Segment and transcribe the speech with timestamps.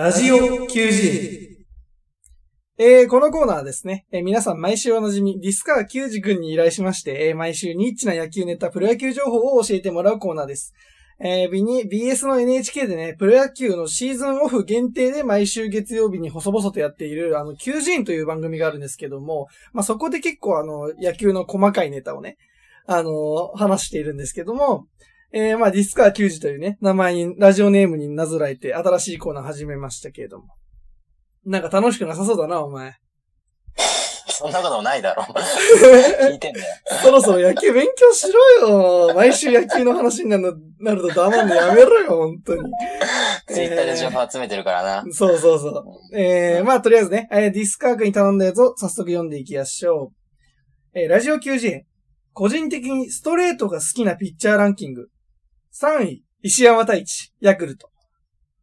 [0.00, 1.58] ラジオ QG。
[2.78, 10.72] えー、このコーナーはですね、えー皆さん毎週おなじみ、ディスカー球児くんに依頼しまして、えー毎週ニッチな野球ネタ、プロ野球情報を教えてもらうコーナーです。
[11.22, 22.38] えー、B に BS の NHK でね、プロ野球のシーズンオフ限定で毎週月曜日に細々とやっている、あの、球児院という番組があるんですけども、まあ、そこで結構あの、野球の細かいネタをね、
[22.86, 24.86] あの話しているんですけども、
[25.32, 30.46] えー、まあ、ディスカー球児というね、名前に、ラジオネームになぞらえて、新しいコーナー始めましたけれども。
[31.44, 32.94] なんか楽しくなさそうだな、お前。
[34.40, 35.22] そんなこともないだろ。
[35.28, 36.66] 聞いてんだよ。
[37.02, 38.26] そろそろ野球勉強し
[38.62, 38.68] ろ
[39.08, 39.14] よ。
[39.14, 42.62] 毎週野球の話になるなると黙んのやめろよ、本当に。
[43.46, 45.04] ツイッターで情報集めてるからな。
[45.12, 46.18] そうそうそう。
[46.18, 50.12] えー、まあ、とりあえずね、えーディスカークに頼んだやつを早速読んでいきましょ
[50.94, 50.98] う。
[50.98, 51.82] えーラジオ QG。
[52.32, 55.08] 個人的にストレートが好きなピッチャーランキング。
[55.72, 57.90] 3位、石山太一、ヤクルト。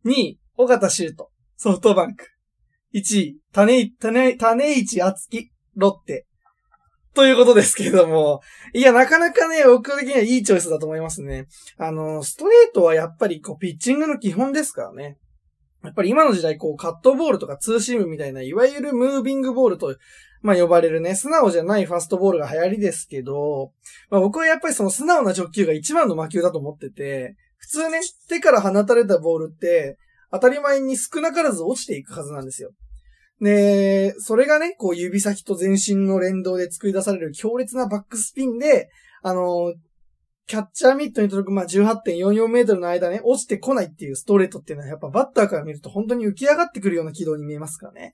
[0.06, 2.26] 2位、尾形修斗、ソフトバンク。
[2.94, 6.26] 1位、種、種、種市厚木、ロッテ。
[7.14, 8.42] ということですけれども、
[8.74, 11.48] いや、なかなかね、僕的にはいいチョイスだと思いますね。
[11.78, 15.18] あの、ストレートはやっぱりこう、ピッチングの基本ですからね。
[15.84, 19.96] やっぱり今の時代、こう、カットボールとかツーシームみたいな、いわゆるムービングボールと、
[20.42, 23.72] まあ呼ばれるね、素直じゃないファストボールが流行りですけど、
[24.10, 28.00] まあ僕はやっぱりその素直な直球が一番の魔球だと思ってて、普通ね、
[28.30, 29.98] 手から放たれたボールって、
[30.32, 32.72] 当たり前に少なからず落ちていくはずなんですよ。
[33.42, 38.90] で、それがね、こう指先と全身の連動で作り出される強烈なバックスピンで、
[39.22, 39.74] あの、
[40.48, 48.14] キャッチャーミットに届く、まあ、18.44メートルの間ね、落ちてこないっていうストレートっていうのはやっぱバッターから見ると本当に浮き上がってくるような軌道に見えますからね。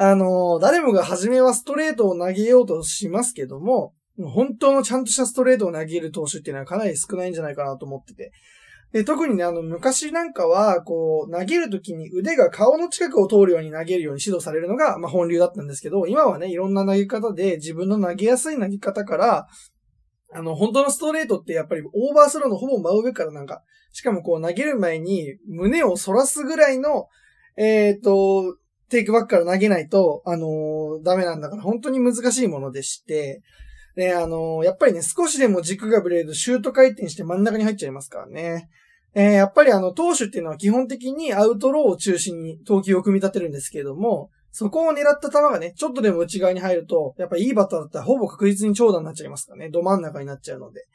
[0.00, 8.30] あの、誰もが初めはストレートを投げようとしますけども、本当のちゃんとしたストレートを投げる投手っていうのはかなり少ないんじゃないかなと思ってて。
[8.92, 19.46] で、特にね、あの、昔なんかは、こう、投げるときに腕が顔の近くを通るように投げるように指導されるのが、まあ、本流だったんですけど、今はね、いろんな投げ方で自分の投げやすい投げ方から、
[20.32, 23.62] あの、本当のストレートってやっぱりオーバースローのほぼ真上からなんか、
[23.92, 27.08] しかもこう投げる前に胸を反らすぐらいの、
[27.56, 28.56] えっ、と、
[28.88, 33.42] テイクバックから投げないと、あのーダメなんだから本当に難しいものでして、
[33.96, 38.68] で、あのーやっぱりね、少しでも軸がぶれるとシュート回転して真ん中に入っちゃいますからね。
[39.14, 49.70] えーやっぱりあの、投手っていうのは基本的にアウトローを中心に投球を組み立てるんですけれども、そこを狙った球がね、ちょっとでも内側に入ると、やっぱいいバッターだったらほぼ確実に長打になっちゃいますからね。
[49.70, 50.86] ど真ん中になっちゃうので。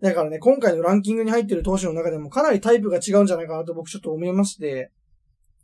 [0.00, 4.92] だからね、今回のランキングに入ってる投手の中でもかなりタイプが違うんじゃないかなと僕ちょっと思いまして、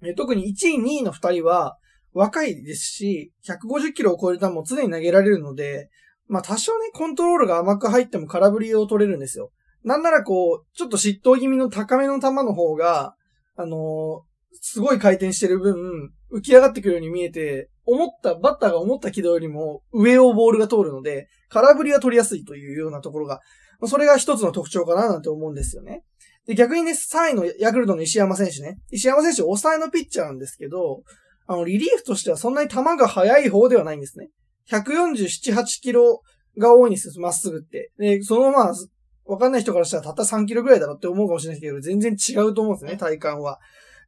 [0.02, 1.78] え特に1位、2位の2人は
[2.12, 5.88] 若いですし、150キロを超える球も常に投げられるので、
[6.26, 9.50] まあ多少ね、コントロールが甘く入っても空振りを取れるんですよ。
[9.84, 13.14] なんならこう、ちょっと嫉妬気味の高めの球の方が、
[13.56, 14.34] あのー
[14.66, 23.40] すごい回転してる分、浮き上がってくるように見えて、思った、バッターが思った軌道よりも上をボールが通るので、空振りは取りやすいというようなところが、
[23.86, 26.02] それが一つの特徴かななんて思うんですよね。
[26.46, 28.78] で、逆にね、3位のヤクルトの石山選手ね。
[28.90, 31.02] 石山選手、抑えのピッチャーなんですけど、
[31.46, 34.28] あの、リリーフとしてはそんなに球が速い方ではないんですね。
[34.70, 36.22] 147、8キロ
[36.58, 37.90] が多いんですよ、まっすぐって。
[37.98, 38.74] で、そのまあ、
[39.26, 43.58] わかんない人からしたらたった3キロぐらいだろって思うかもしれないですけど、全然違うと思うんですね、体感は。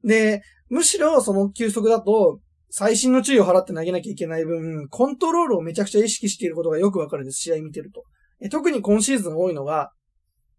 [0.04, 8.04] で、むしろその球速だと、最新の注意を払って投げなきゃいけない分、コントロールをめちゃくちゃ意識していることがよくわかるんです、試合見てると。
[8.50, 9.90] 特に今シーズン多いのが、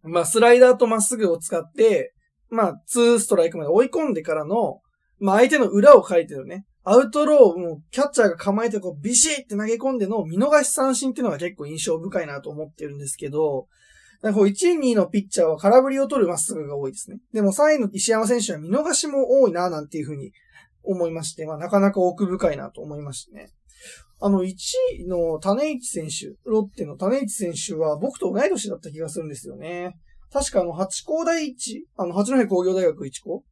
[0.04, 2.14] まあ、スライダーとまっすぐを使って、
[2.50, 4.82] まあ、ツーストライクまで追い込んでからの、
[5.20, 6.66] まあ、相手の裏を書いてるね。
[6.84, 13.68] アウトロー、もう、キャッチャーが構えてこう、ビシって投げ込んでの見逃し三振っていうのが結構印象深いなと思ってるんですけど、
[14.22, 17.20] だかこう1位、2位のピッチャーは空振りを取るまっすぐが多いですね。
[17.34, 20.32] でも3位の石山選手は見逃しも多いな、なんていうふうに
[20.84, 23.50] 思いまして、まあなかなか奥深いなと思いましてね。
[24.20, 24.56] あの、1
[25.00, 29.96] 位の種市選手、ロッテの種市選手は僕と同い年だった気がするんですよね。
[30.32, 33.44] 確かあの、八高第一、あの、八戸工業大学一高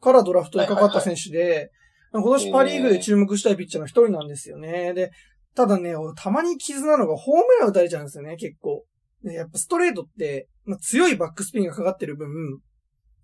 [0.00, 1.70] からドラフトにかかった選手で、
[2.12, 4.94] 今年パリーグで注目したいピッチャーの一人なんですよね。
[4.94, 5.10] で、
[5.54, 8.84] ただね、たまに傷なのがホームラン打たれちゃうんですよね、結構。
[9.22, 12.28] で、やっぱストレートって、まあ、強いバックスピンがかかってる分、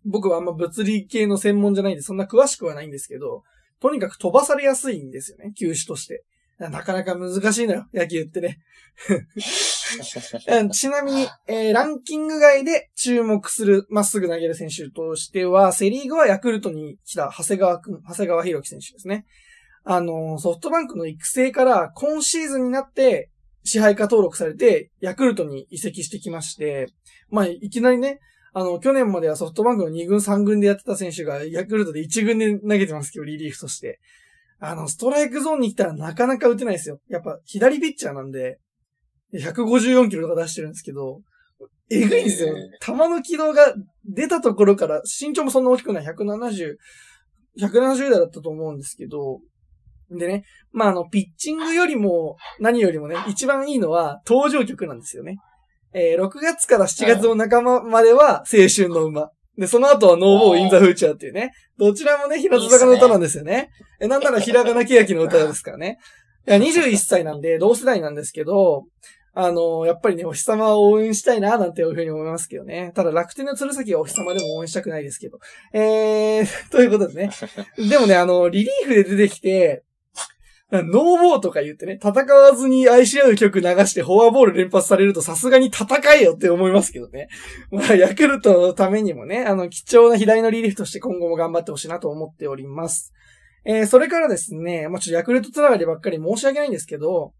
[0.04, 3.42] 僕はあんま物理系の専門じゃないんで、そんな詳しくはないんですけど、
[3.80, 6.24] とにかく飛ばされやすいんですよね、球種として。
[6.58, 8.60] なかなか難しいのよ、野球ってね。
[10.72, 19.26] ちなみに、えーランキング外で注目するまっすぐ投げる選手としては、セリーグはヤクルトに来た長谷川くん、長谷川博樹選手ですね。
[19.84, 23.30] あの、ソフトバンクの育成から今シーズンになって
[23.62, 26.88] 支配下登録されて、ヤクルトに移籍してきまして、
[27.30, 28.20] まあ、いきなりね、
[28.54, 34.00] あの、去年まではソフトバンクの2軍3軍でやってた選手がヤクルトで1軍で投げてますけど、リリーフとして。
[34.58, 36.98] あの、ストライクゾーンに来たらなかなか打てないですよ。
[37.08, 38.58] やっぱ左ピッチャーなんで、
[39.34, 41.20] 154キロとか出してるんですけど、
[41.90, 42.54] えぐいんですよ。
[42.80, 43.74] 球の軌道が
[44.04, 46.76] 出たところから、身長もそんな大きくない、170、
[47.60, 49.40] 170代だったと思うんですけど、
[50.10, 55.36] でね、まあ、あの、ピッチングよりも、何よりもね、一番いいのは、登場曲なんですよね。
[55.92, 59.30] えー、6月から7月の仲間までは、青春の馬。
[59.58, 61.52] で、その後はノーボーインザフーチャーっていうね。
[61.78, 63.70] どちらもね、平田坂の歌なんですよね。
[64.00, 65.98] え、なんならひらがなけやきの歌ですからね。
[66.46, 68.84] いや、21歳なんで、同世代なんですけど、
[69.38, 72.92] あのやっぱりね、お日様を応援したいな、なんていうふうに思いますけどね。
[72.94, 75.38] ただ楽天の鶴崎はお日様でも応援したくないですけど。
[75.74, 77.30] えー、ということでね。
[77.76, 79.84] でもね、あの、リリーフで出てきて、
[80.72, 87.28] ノーボーとか言ってね、戦わずに愛し合う曲流してフォアボール連発されるとさすがに戦えよって思いますけどね。
[87.70, 93.12] まあ、ヤクルトのためにもね、あの、貴重な左のリリーフとして今後も頑張ってほしいなと思っております。
[93.64, 97.32] えー、それからですね、まあ、ちょっとヤクルトつながりばっかり申し訳ないんですけど、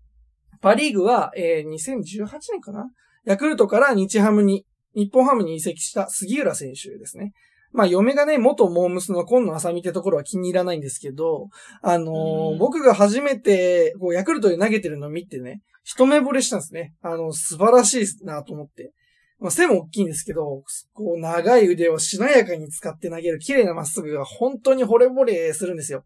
[0.60, 2.90] パリーグは、えー、2018年かな？
[3.24, 4.64] ヤクルトから日ハムに、
[4.94, 7.32] 日本ハムに移籍した杉浦選手ですね。
[7.72, 11.48] まあ、嫁がね、元モームスの今野浅見ってところは気に入らないんですけど、
[11.82, 16.94] あのー、僕が初めて、こう、ヤクルトで投げてるのを見てね、一目惚れしたんですね。
[17.02, 18.92] あの、素晴らしいなと思って。
[19.38, 20.62] まあ、背も大きいんですけど、
[20.94, 26.04] こう、長い腕をしなやかに使って投げる綺麗なまっすぐが本当に惚れ惚れするんですよ。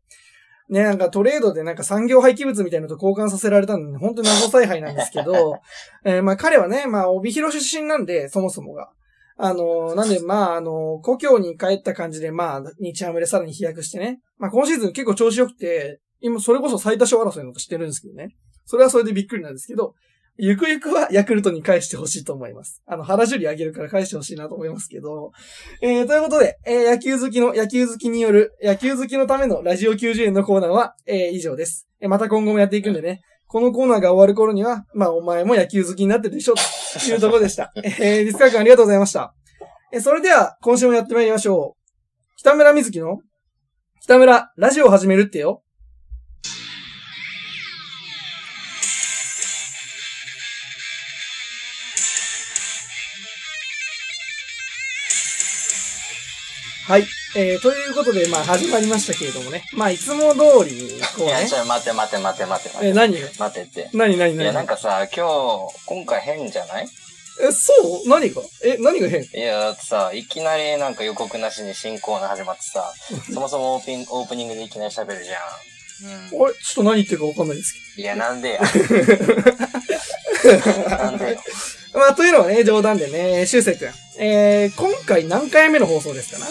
[0.71, 5.59] ね、なんかトレードでなんか産業廃棄物みたいなのと交換させられたので、本当に謎采配なんですけど、
[6.05, 8.91] えー、まあ彼はね、まあ帯広出身なんで、そもそもが。
[9.43, 14.21] あの、なんで、まあ、あの、故郷に帰った感じで、まあ、日ハムでさらに飛躍してね。
[14.39, 18.35] まあ今シーズン結構調子良くて、今それこそ最多勝争いのことしてるんですけどね。
[18.67, 19.95] それはそれでびっくりなんですけど、
[20.37, 22.83] ゆくゆくはヤクルトに返してほしいと思います。
[22.87, 25.33] あの、原樹里あげるから返してほしいなと思いますけど。
[25.83, 31.89] えー、ということで、えー、野球好きの、野球好きによる、野球好きのためのラジオ90円のコーナーは、えー、以上です。
[32.01, 36.61] えー、また今後もやっていくんでね、このコーナーが終わる頃には、まあ、お前も野球好きになってるでしょ、と
[37.11, 37.73] いうところでした。
[37.83, 39.35] えー、リスカー君ありがとうございました。
[39.93, 41.91] えー、それでは、今週もやってまいりましょう。
[42.37, 43.19] 北村瑞希の、
[44.03, 45.65] 北村、ラジオを始めるってよ。
[56.87, 57.20] はい。
[57.37, 59.63] えー、ということで、まあ、始まりましたけれどもね。
[59.75, 61.55] まあ、いつも通りに、こういや、ねち。
[61.55, 62.93] ょ、待って待って待って待って待て。
[62.93, 63.29] 何が？
[63.39, 63.91] 待ってって。
[63.97, 65.27] 何何いや、なん何かさ、今
[65.69, 66.89] 日、今回変じゃない？
[67.41, 67.73] え、そ
[68.05, 68.09] う？
[68.09, 68.43] 何が？
[68.65, 69.23] え、何が変？
[69.23, 72.93] いや、だってさ、いきなりなんか予告なしに新コーナー始まってさ、
[73.33, 75.37] そもそもオープニンオープニングでいきなり喋るじゃん。
[75.39, 75.39] あ
[76.31, 76.31] れ？
[76.33, 78.03] ちょっと何言ってるかわかんないですうん。
[78.03, 78.61] いや、なんでや？
[80.99, 81.37] なんでよ？
[81.47, 81.53] け
[81.93, 81.99] ど。
[82.01, 83.93] まあ、というのはね、冗談でね、修正くん。
[84.19, 86.47] えー、今回何回目の放送ですかな？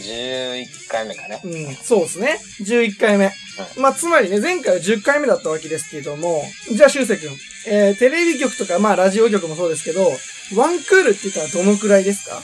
[0.00, 1.40] 11回目かね。
[1.44, 2.38] うん、そうですね。
[2.62, 3.30] 11回目。
[3.76, 6.42] まあ、つまりね、前回は10回目だったわけですけれども、
[6.72, 7.36] じゃあ、修正くん。
[7.66, 10.10] えー、テレビ局とか、まあ、ラジオ局もそうですけど、
[10.56, 12.42] ワンクールって言ったらどのくらいですか？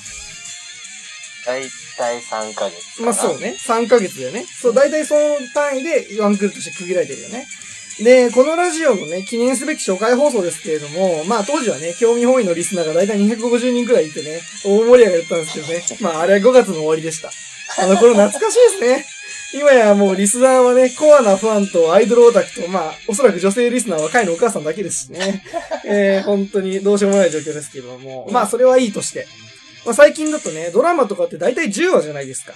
[1.46, 1.62] だい
[1.96, 3.00] たい3ヶ月。
[3.02, 3.56] まあそうね。
[3.58, 4.44] 3ヶ月だよね。
[4.60, 7.46] そう、大体その単位でワンクールとして区切られてるよね。
[8.02, 15.82] で、このラジオのね、記念すべき初回放送ですけれども、まあ当時はね、興味本位のリスナーが大体250人くらいいてね、大盛り上がったんですけどね。
[16.00, 17.30] まああれは5月の終わりでした。
[17.82, 19.06] あの頃懐かしいですね。
[19.54, 25.42] 今やもうリスナーはね、コアなファンとアイドルオタクと、まあ、おそらく女性リスナーは若いのお母さんだけですしね。
[25.86, 28.28] えー、本当にどうしようもない状況ですけども。
[28.30, 29.26] まあ、それはいいとして。
[29.84, 32.54] まあ、最近だとね、ドラマとかって大体10話じゃないですか。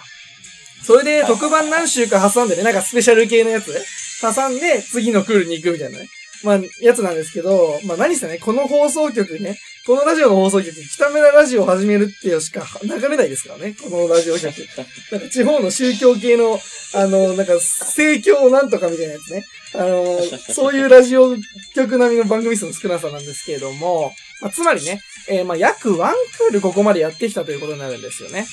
[0.83, 3.73] それで特番何週か挟んでね、なんかスペシャル系のやつ？
[4.21, 6.09] 挟んで次のクールに行くみたいなね。
[6.43, 14.55] まあ、やつなんですけど、まあ何せね、この放送局ね、このラジオの放送局、北村ラジオを始めるっていうしか流れないですからね、このラジオ局。
[15.13, 16.59] なんか地方の宗教系の、
[16.95, 19.45] あの、なんか、盛況なんとかみたいなやつね。
[19.75, 20.19] あの、
[20.55, 21.37] そういうラジオ
[21.75, 28.47] 局並みの番組数の少なさなんですけれども、まあ、つまりね、えーまあ、約ワンクールここまでやってきたということになるんですよね。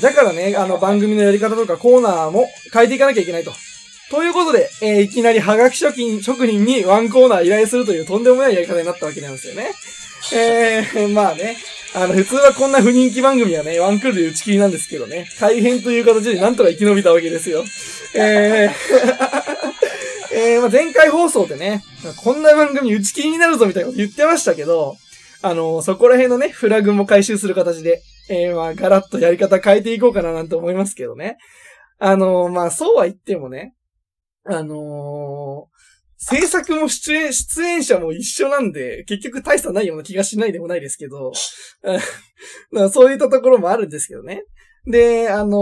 [0.00, 3.52] だからね、あの、番組のやり方とかコーナーも変えていかなきゃいけないと。
[4.10, 9.72] ということで、えーいきなりハガキ職人、職人にワンコーナー依頼するというとんでもないやり方になったわけなんですよね。
[10.32, 11.56] えー、 まあね、
[11.94, 17.64] あの、普通はこんな不人気番組はね、ワンクールで打ち切りなんですけどね、改編という形でなんとか生き延びたわけですよ。
[18.14, 18.72] えー、
[20.36, 21.82] えー、まあ前回放送でね、
[22.16, 24.96] こんな番組打ち切りになるぞみたいなこと言ってましたけど、
[25.42, 31.36] あの、そこら辺のね、フラグも回収する形で、えー、まあ、ガラッとやり方変えていこうかななんて思いますけどね。
[31.98, 33.74] あの、まあ、そうは言ってもね、
[34.44, 35.74] あのー
[36.16, 41.32] 制作も出演、出演者も一緒なんで、結局大差ないような気がしないでもないですけど、
[42.72, 44.44] うんそういったところもあるんですけどね。
[44.86, 45.58] で、あの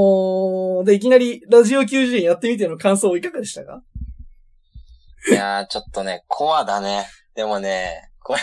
[0.83, 3.83] ーで、いきなりラジオ90円やってみての感想いかがでしたか？
[5.31, 7.09] いやー、ちょっとね、コアだね。
[7.35, 8.41] でもね、これ、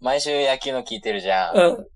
[0.00, 1.56] 毎週野球の聞いてるじゃん。
[1.56, 1.86] うん。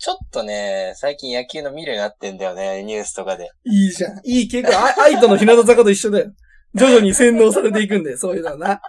[0.00, 3.50] ちょっとね、最近野球の見るようになってんだよね、ニュースとかで。
[3.66, 4.20] いいじゃん。
[4.24, 6.32] いい結構、あ愛との日向坂と一緒だよ。
[6.74, 8.82] 徐々に洗脳されていくんで、 そういうのはな。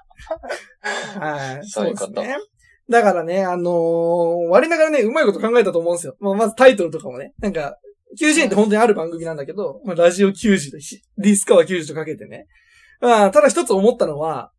[1.20, 1.68] はい。
[1.68, 2.24] そういうこと。
[2.90, 3.74] だからね、あのー
[4.50, 6.16] 我ながらね、うまいこと考えたと思うんですよ。
[6.22, 7.34] まあ、まずタイトルとかもね。
[7.40, 7.78] なんか、
[8.18, 12.48] 90円って本当にある番組なんだけど、まあ、ラジオ90とひ、ディスカワ90とかけてね。
[13.02, 14.52] まあ、ただ一つ思ったのは、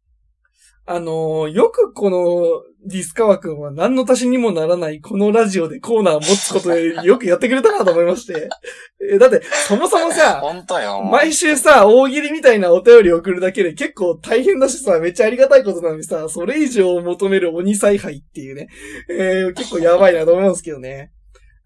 [0.85, 8.49] あのーよくこのディスカワ君は何の足しにもならないこのラジオでコーナーを持つことでよくやってくれたなと思いまして。
[9.12, 11.03] えだって、そもそもさ、ほんとよ。
[11.03, 18.69] 毎週さ、大喜利みたいなお便り送るだけで結構大変だしさ、めっちゃありがたいことなのにさ、それ以上を求める鬼采配っていうね、
[19.09, 21.12] えー、結構やばいなと思うんですけどね。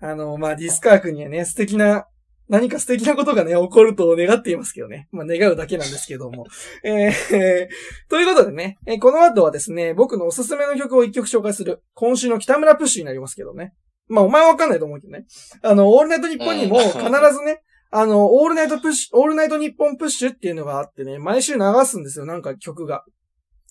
[0.00, 2.06] あの、まあ、ディスカー君にはね、素敵な、
[2.48, 5.08] 何か素敵なことがね、起こると願っていますけどね。
[5.10, 6.46] まあ、願うだけなんですけども。
[6.84, 7.68] えー、
[8.08, 13.74] ということでね、えーこの後はですね、僕のおすすめの曲を一曲紹介する、今週の北村プッシュになりますけどね。
[14.08, 15.26] まあ、お前はわかんないと思うけどね。
[15.62, 23.04] あの、オールナイトニッポンにもうん必ずね、あの、オールナイトプッシュ、オールナイトニッポンプッシュっていうのがあってね、毎週流すんですよ、なんか曲が。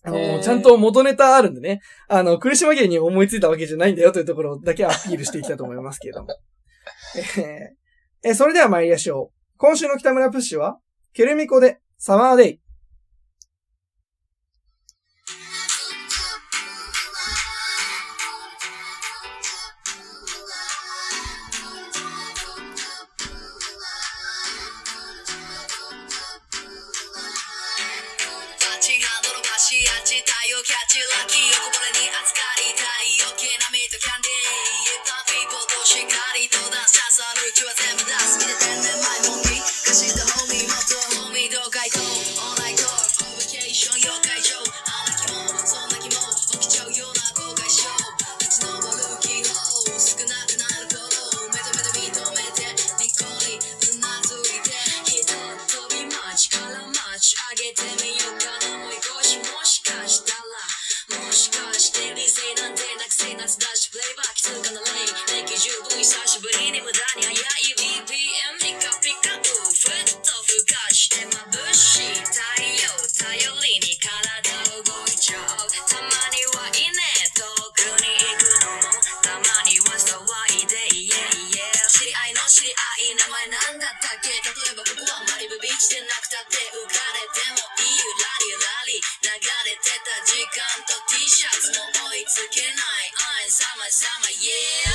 [0.04, 1.82] あの、ちゃんと元ネタあるんでね。
[2.08, 6.28] あの、苦し紛れに思いついたわけじゃないんだよというところだけアピールしていきたいと思いますけれども。
[7.40, 7.85] えー
[8.28, 9.58] えそれでは参りましょう。
[9.58, 10.80] 今週の北村プッシュは、
[11.14, 12.60] ケルミコでサマーデイ。
[91.26, 94.95] と T シャツも追いつけない I'm summer summer yeah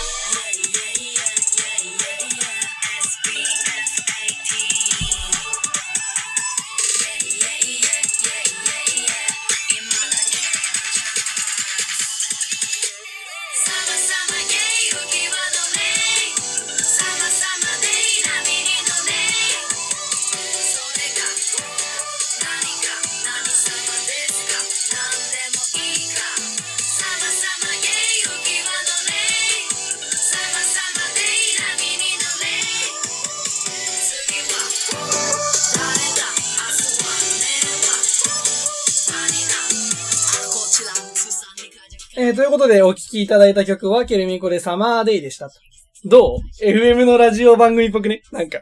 [42.31, 45.57] えーということでお聴きいただいた曲はケルミコでサマーデイでしたと。
[46.05, 48.23] どう ?FM のラジオ番組っぽくね？
[48.31, 48.61] なんか。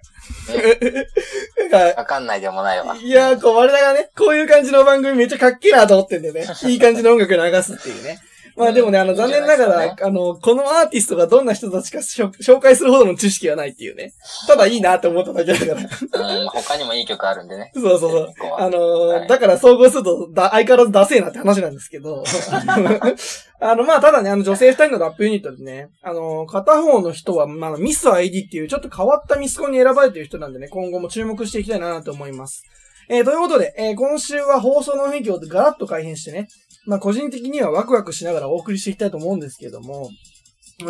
[1.59, 2.97] なんか、わかんないでもないわ。
[2.97, 6.47] いやー、こう、我らがね、こういう感じの番組めっちゃかっけえなと思ってんだよね。
[6.67, 8.19] いい感じの音楽流すっていうね。
[8.59, 14.15] まあでもね、あの、うん残念ながら、いいんじゃないですあの、このアーティストがどんな人たちか 紹介するほどの知識はないっていうね。
[14.49, 16.41] ただいいなって思っただけだから。
[16.41, 17.71] うん、他にもいい曲あるんでね。
[17.77, 22.25] そうそうそうあのーはいだから総合すると、だ、相変わらずダセえなって話なんですけど。
[23.61, 32.63] あの、まあ、ただね、あの、女性二人のラップユニットでね、あの片方の人は、まあ、ミス ID っていうちょっと変わったミスコンに選ばれてる人なんでね、今後も注目していきたいなと思います。
[33.09, 36.49] えー、ということで、えー今週は放送の雰囲気をガラッと改変してね、
[36.87, 40.11] まあ、個人的にはワクワクしながらお送りしていきたいと思うんですけども、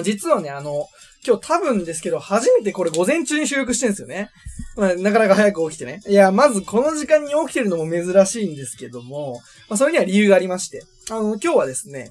[0.03, 0.87] 実はね、あの、
[1.27, 4.31] 今日多分ですけど、初めてこれ午前中に収録してるんですよね。
[4.77, 6.01] まあ、なかなか早く起きてね。
[6.07, 12.11] いや、まずこの時間に起きてるのも珍しいんですけども、まあ、それには理由がありまして、あの、今日はですね、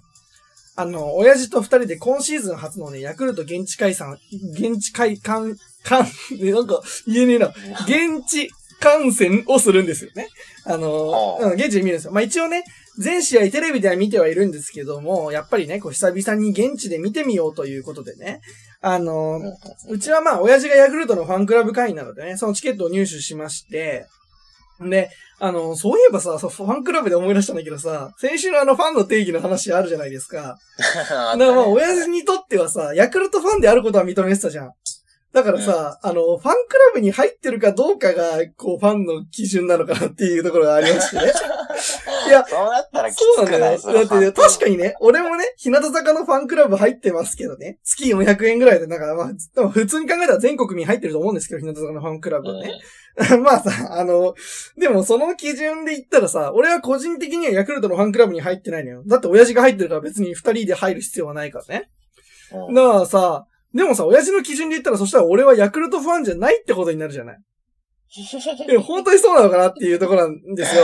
[0.79, 4.19] あの、親父と二人で今シーズン初のね、ヤクルト現地解散、
[4.53, 6.05] 現地解、観、観、
[6.39, 10.29] ねなんか言えねえな、現地観戦をするんですよね。
[10.65, 12.11] あの、現地で見るんですよ。
[12.11, 12.63] まあ一応ね、
[12.99, 18.41] 全試合テレビでは見てはいるんですけども、やっぱりね、こう久々に現地で見てみようということでね、
[18.79, 19.41] あの、
[19.89, 24.05] うちはまあ、親父がヤクルトのファンクラブ会員なのでね、そのチケットを入手しまして、
[24.81, 30.57] で、あの、そういえばさ、ファンクラブで思い出したんだけどさ、先週のあのファンの定義の話あるじゃないですか。
[31.11, 34.71] あだからまあ、親父にとってはさ、ヤクルトファンであることは認めてたじゃん。
[35.33, 36.53] だからさ、あの、ファンクラ
[36.93, 41.31] ブに入ってるかどうかが、こう、ファンの基準なのかなっていうところがありましてね。
[42.27, 43.65] いや、そうなったらきつそうくなんだよ。
[43.65, 43.79] ない？
[43.79, 52.73] それだってね、確かにね、俺もね、日向坂のファンクラブ入ってますけどね、月400円ぐらいで、なんかまあ、でも普通に考えたら全国民入ってると思うんですけど、日向坂のファンクラブはね。
[53.43, 54.35] まあさ、あの、
[54.77, 59.03] でもその基準で言ったらさ、俺は個人的にはヤクルトのファンクラブに入ってないのよ。
[59.07, 61.89] だって親父が入ってるから別に二人で入る必要はないからね。
[62.53, 67.37] うんだからさ、でもさ、親父の基準で言ったらそしたら俺はヤクルトファンじゃないってことになるじゃない。
[68.69, 70.83] え、本当にそうなのかなっていうところなんですよ。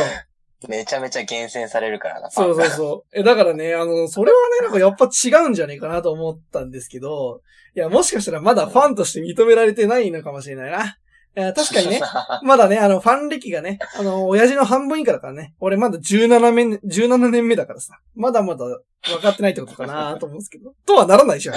[0.67, 2.31] めちゃめちゃ厳選されるからな。
[2.31, 3.19] そうそうそう。
[3.19, 7.41] え、だからね、あの、それはね、なんかやっぱ違うんじゃねえかなと思ったんですけど、
[7.75, 10.97] いや、もしかしたらまだファンとして認められてないのかもしれないな。
[11.35, 12.01] 確かにね、
[12.43, 21.55] まだね、あの、ファン歴がね、あの、親父の半分以下だからね、俺まだ17年、17年目だからさ、まだまだ分かってないってことかなと思うんですけど、 とはならないじゃん。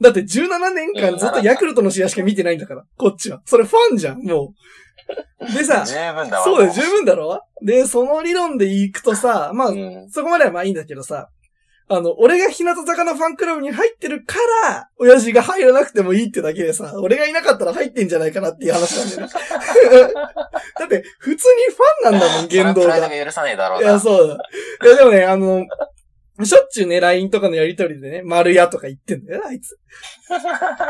[0.00, 3.40] だって17年間ずっとヤクルトの試合しか見てないんだから、こっちは。
[3.46, 4.48] それファンじゃん、もう。
[5.56, 6.44] でさ、十分だわ。
[6.44, 7.40] そうだよ、十分だろ？
[7.62, 11.28] で、その理論で行くとさ、まあ、うんそこまではまあいいんだけどさ、
[11.86, 19.14] あの、俺が日向坂のファンクラブに入ってるから、親父が入らなくてもいいってだけでさ、俺がいなかったら入ってんじゃないかなっていう話なんだ
[20.00, 20.14] よね。
[20.14, 22.94] だって、普通にファンなんだもん、言動が。
[22.96, 23.90] それが許さねえだろうな。
[23.90, 24.34] いや、そうだ。
[24.82, 25.66] いや、でもね、あの、
[26.42, 29.78] しょっちゅうね、LINE とかのやりとりでね、丸屋とか言ってんだよな、あいつ。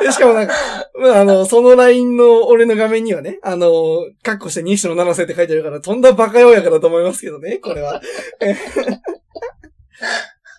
[0.01, 0.55] でしかもなんか、
[0.99, 3.69] まあ、の、その LINE の俺の画面にはね、あの、
[4.23, 8.01] カッコして西野七瀬って書いてあるから、とんだバカ親かだと思いますけどね、これは。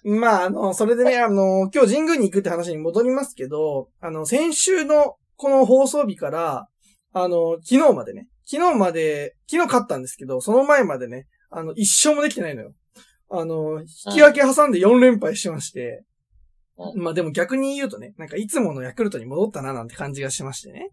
[0.06, 6.68] まあ、あの、それでね、あの、今日神宮に行くって話に戻りますけど、あの、先週のこの放送日から、
[7.12, 12.74] あの、昨日までね、昨日まで、昨日勝ったんですけど、その前までね、あの、一勝もできてないのよ。
[13.30, 16.04] あの、引き分け挟んで4連敗してまして、
[16.78, 20.90] うまあでも逆に言うとね、なんかいつものヤクルトに戻ったななんて感じがしましてね。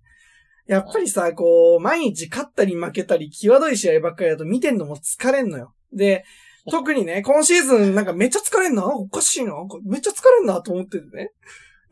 [0.66, 5.74] やっぱりさ、こう、毎日勝ったり負けたり、際どい試合ばっかりだと見てんのも疲れんのよ。
[5.92, 6.24] で、
[6.70, 11.32] 特にね、今シーズンなんかめっちゃ疲れんなおかしいなめっちゃ疲れんなと思っててね。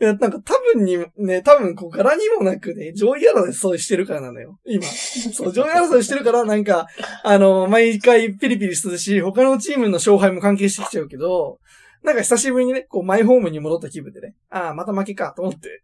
[0.01, 4.59] いや、なんか多分に、ね、多分こう柄にもなくね、上位争いしてるからなのよ。
[4.65, 4.83] 今。
[4.87, 6.87] そう、上位争いしてるから、なんか、
[7.23, 11.59] あの、毎回ピリピリするし、他のチームの勝敗も関係してきちゃうけど、
[12.03, 15.83] なんか久しぶりにね、こう、マイホームに戻った気分でね、ああ、また負けか、と思って。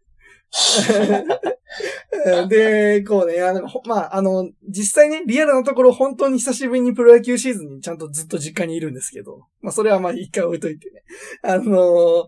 [2.49, 11.03] で、こうね、あの、ほまあ、あの、実際ね、リアルなところ本当に久しぶりにプロ野球シーズンにちゃんとずっと実家にいるんですけど、まあ、それはまあ一回置いといてね。
[11.43, 12.27] あの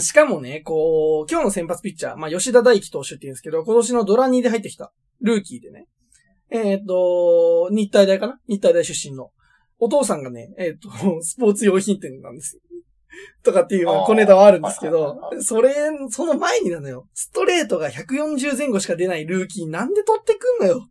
[0.00, 5.86] しかもね、こう、今日の先発ピッチャー、まあ、吉田大輝投手って言うんですけど、今年のドラ2で入ってきた、ルーキーでね。
[6.50, 8.38] えっ、と、日体大かな？
[8.48, 9.30] 日体大出身の。
[9.78, 10.90] お父さんがね、えっ、と、
[11.22, 12.62] スポーツ用品店なんですよ。
[13.42, 15.74] とかっていう、小ネタはあるんですけどそれ、
[16.10, 17.08] その前になのよ。
[17.14, 20.86] ストレートが140前後しか出ないルーキーなんで取ってくんのよ。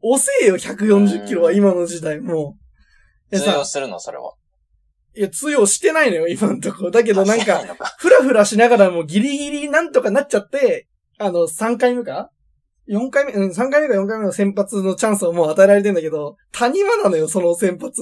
[0.00, 2.56] 遅えよ、140キロは今の時代、も
[3.32, 3.36] う。
[3.36, 4.34] 通用するの、それは。
[5.18, 6.90] いや、通用してないのよ、今のところ。
[6.92, 7.60] だけどなんか
[7.98, 10.86] ふらふらしながらもギリギリなんとかなっちゃって、
[11.18, 12.30] あの、3回目か
[12.88, 18.00] ?4 回目、うん、3回目か4回目の先発のチャンスをもう与えられてんだけど、谷間なのよ、その先発。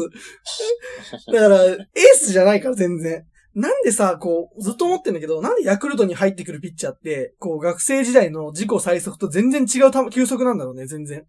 [1.33, 1.79] だから、エー
[2.18, 3.24] スじゃないから、全然。
[3.55, 11.24] なんでさ、こう、ずっと思ってんだけど、なんでヤクルトに入ってくるピッチャーって、こう、学生時代の自己最速と全然違う球球速なんだろうね、全然。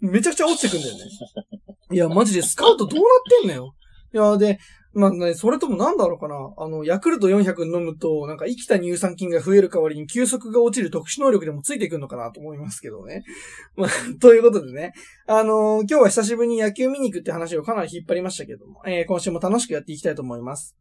[0.00, 1.04] めちゃくちゃ落ちてくんだよね。
[1.94, 3.74] いや、マジでスカウトどうなってんのよ。
[4.12, 4.58] いや、で、
[4.94, 6.52] まあね、それともなんだろうかな。
[6.58, 13.24] あの、ヤクルト400飲むと、なんか生きた乳酸菌が増える代わりに急速が落ちる特殊能力でもついてくるのかなと思いますけどね。
[13.74, 13.88] まあ、
[14.20, 14.92] ということでね。
[15.26, 20.76] あのー今日は久しぶりに野球見に行くって話をかなり引っ張りましたけども、えー今週も楽しくやっていきたいと思います。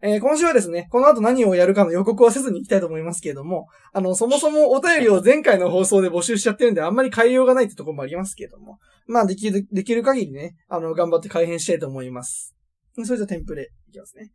[0.00, 12.54] えー今週はですね、この後何をやるかの予告はせずに行きたいと思いますけれども、あの、そもそもお便りを前回の放送で募集しちゃってるんで、あんまり変えようがないってとこもありますけれども、まあ、できる、できる限りね、あの、頑張って改変したいと思います。
[12.94, 14.30] それじゃテンプレいきますね。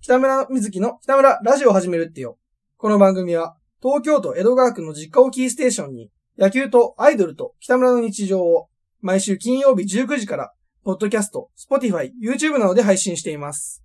[0.00, 2.38] 北村瑞希の北村ラジオを始めるってよ。
[2.76, 8.68] この番組は、東京都江戸川区の実家をキーステーションに、野球とアイドルと北村の日常を、
[9.00, 10.52] 毎週金曜日19時から、
[10.82, 13.84] ポッドキャスト、Spotify、YouTube などで配信しています。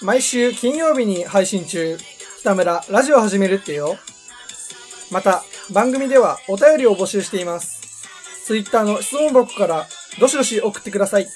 [0.00, 1.98] 毎週金曜日に配信中、
[2.40, 3.96] 北村ラジオ始めるってよ。
[5.10, 7.80] また、番組ではお便りを募集しています。
[8.46, 9.86] Twitter の質問箱から
[10.20, 11.26] どしどし送ってください。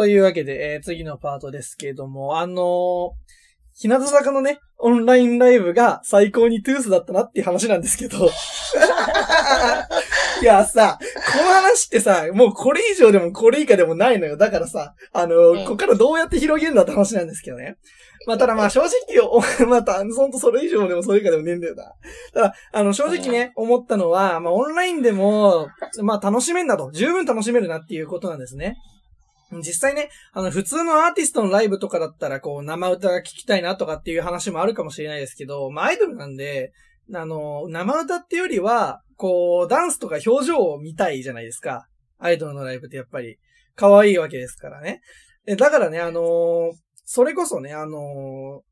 [0.00, 3.10] というわけで、えー次のパートですけれども、あのー
[3.74, 8.16] 日向坂のね、オンラインライブが最高にトゥースだったなっていう話なんですけど。
[10.40, 11.04] いやさ、こ
[11.42, 14.38] の話ってさ、もうこれ以上でもこれ以下でもないのよ。
[14.38, 17.76] だからさ、あのーうんここからどうやって広げるんだって話なんですけどね。
[18.26, 21.92] まあ、ただまあ正直、お また、ほんとそれ以上でもそれ以下でもねえんだよな。
[22.32, 25.68] ただ、あの、正直ね、思ったのは、まあ、オンラインでも、
[26.02, 26.90] まあ、楽しめんだと。
[26.90, 28.78] 十分楽しめるなっていうことなんですね。
[29.58, 36.72] 実際ね、あの、普通のアーティストのライブとかだったら、こう、生歌が聞きたいなとかっていう話もあるかもしれないですけど、まあ、アイドルなんで、
[37.12, 41.88] あの、生歌ってよりは、こう、ダンスとか表情を見たいじゃないですか。
[42.18, 43.38] アイドルのライブってやっぱり、
[43.74, 45.00] 可愛いわけですからね。
[45.46, 46.72] えだからね、あの
[47.04, 48.62] それこそね、あの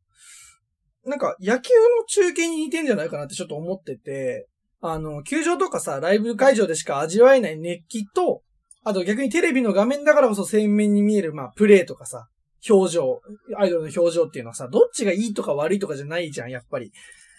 [1.04, 4.46] なんか、野球の中継に似てんじゃないかなってちょっと思ってて、
[4.80, 8.42] あの、球場とかさ、ライブ会場でしか味わえない熱気と、
[8.84, 12.28] あと逆にテレビの画面だからこそ鮮明に見える、まあ、プレイとかさ、
[12.68, 13.20] 表情、
[13.56, 16.92] アイドルの表情っていうのはさ、どっちがいいとか悪いとかじゃないじゃん、やっぱり。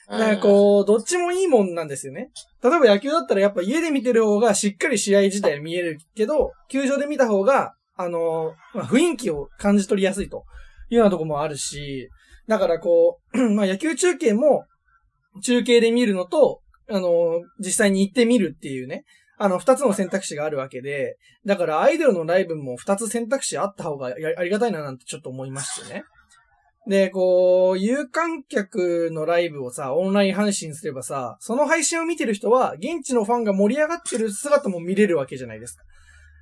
[0.10, 2.32] だからこう、どっちもいいもんなんですよね。
[2.64, 10.46] 例えば野球だったらやっぱ家で見てる方がしっかり試合自体見えるけど、球場で見た方が、あの、まあ、雰囲気を感じ取りやすいと
[10.90, 12.10] いうようなとこもあるし、
[12.48, 14.66] だからこう、 まあ野球中継も
[15.44, 19.04] 中継で見るのと、あの、実際に行ってみるっていうね、
[19.42, 26.04] あの、二つの選択肢があるわけで、だからアイドルのライブも二つ選択肢あった方がやありがたいななんてちょっと思いましてね。
[26.88, 35.78] で、こう、有観客のライブをさ、オンライン配信すればさ、その配信を見てる人は、現地のファンが盛り上がってる姿も見れるわけじゃないです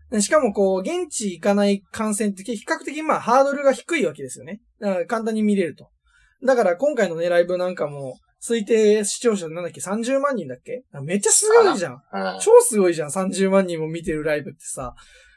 [0.09, 0.21] か。
[0.21, 4.61] しかもこう、現地行かない観戦って比較的まあハードルが低いわけですよね。
[4.79, 5.89] だから簡単に見れると。
[6.43, 10.83] だから今回のね、ライブなんかも、推定視聴者なんだっけ ?30 万人だっけ？
[11.03, 11.93] めっちゃすごいじゃん。
[11.93, 12.39] うん。
[12.39, 14.93] 超すごいじゃん、30万人も見てるライブってさ。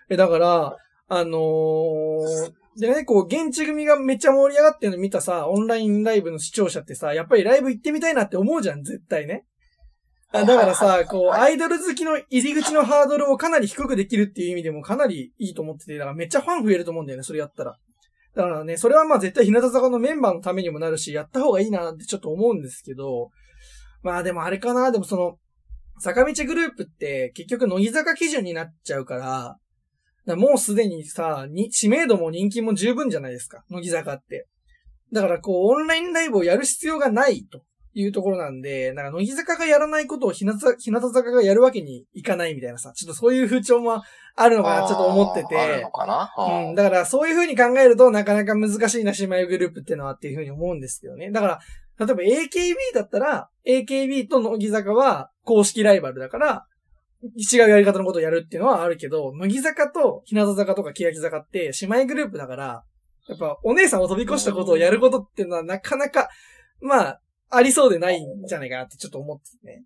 [0.08, 0.76] え、だから、
[1.08, 9.44] あのーでね、こう、現地組がめっちゃ盛り上がってるの見たさ、オンラインライブの視聴者ってさ、やっぱりライブ行ってみたいなって思うじゃん、絶対ね。
[10.32, 17.76] あだからさ、こう、アイドル好きの入り口のハードルをかなり低くできるっていう意味でもかなりいいと思ってて、だからめっちゃファン増えると思うんだよね、それやったら。
[18.34, 23.30] だからね、それはまあ絶対日向坂のメンバーのためにもなるし、やった方がいいなってちょっと思うんですけど、
[24.02, 25.38] まあでもあれかな、でもその、
[25.98, 29.58] 坂道グループって結局乃木坂基準になっちゃうから、
[30.30, 34.46] からもうすでにさ、に、知名度も人気も十分じゃないですか、乃木坂って。
[35.12, 37.62] だからこう、オンラインライブをやる必要がないと。
[37.92, 44.02] いうところなんで、なんか乃木坂がやらないことを日向坂日向坂がやるわけにいかないみたいなさ、ちょっとそういう風潮も
[44.36, 45.58] あるのかな、ちょっと思ってて。
[45.58, 46.32] あるのかな？
[46.68, 46.74] うん。
[46.74, 51.30] だから、そういう風に考えると、なかなか難しいな、姉妹グループっていうのはっていう風に思うんですけどね。
[51.30, 51.60] だか
[51.98, 56.66] ら、例えば AKB だったら、AKB と乃木坂は公式ライバルだから、
[57.22, 62.84] 違うやり方のことをやるっていうのはあるけど、乃木坂と日向坂とか欅坂って姉妹グループだから、
[63.28, 66.30] やっぱお姉さんを飛び越したことをやることっていうのはなかなか、
[66.80, 67.20] まあ、
[67.50, 69.82] ありそうでないんじゃないかなってちょっと思ってね。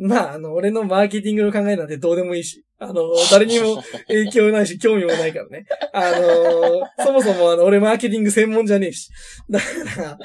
[0.00, 3.02] まあ、あの、俺のマーケティングの考えなんてどうでもいいし、あの、
[3.32, 5.66] 誰にも影響ないし、興味もないからね。
[5.92, 9.10] あのそもそもあの、俺マーケティング専門じゃねえし。
[9.50, 9.66] だか
[10.00, 10.18] ら、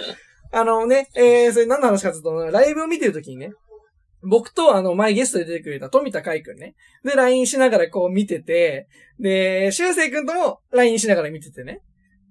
[0.52, 3.52] あのね、えー、それ何の話かというと、ライブを見てるときにね、
[4.22, 6.76] 僕とあの、前ゲストで出てくれた富田海くんね。
[7.04, 8.88] で、LINE しながらこう見てて、
[9.20, 11.82] で、修正くんとも LINE しながら見ててね。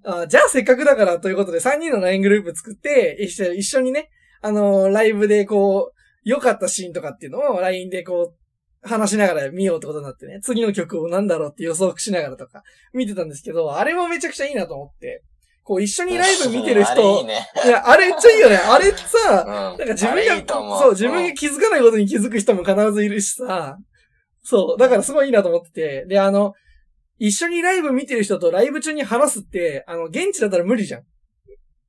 [0.05, 4.09] あじゃあせっかくだからということで3人の LINE グループ作って、一緒一緒にね、
[4.43, 15.23] あのライブでこう、良かったシーンとかっていうのを LINE でこう、話しながら見ようってことになってね、次の曲を何だろうって予想しながらとか見てたんですけど、あれもめちゃくちゃいいなと思って、
[15.63, 17.47] こう一緒にライブ見てるあれいい人、ね。
[17.65, 18.57] いや、あれめっちゃいいよね。
[18.57, 19.53] あれさ、うん。
[19.53, 23.79] なんか自分が、いと思うそう、自分が気づかないことに気づく人も必ずいるしさ、
[24.43, 26.55] そう、だからすごいいいなと思ってて、で、あの、
[27.19, 31.03] 一緒にライブ見てる人とライブ中に話すって、あの、現地だったら無理じゃん。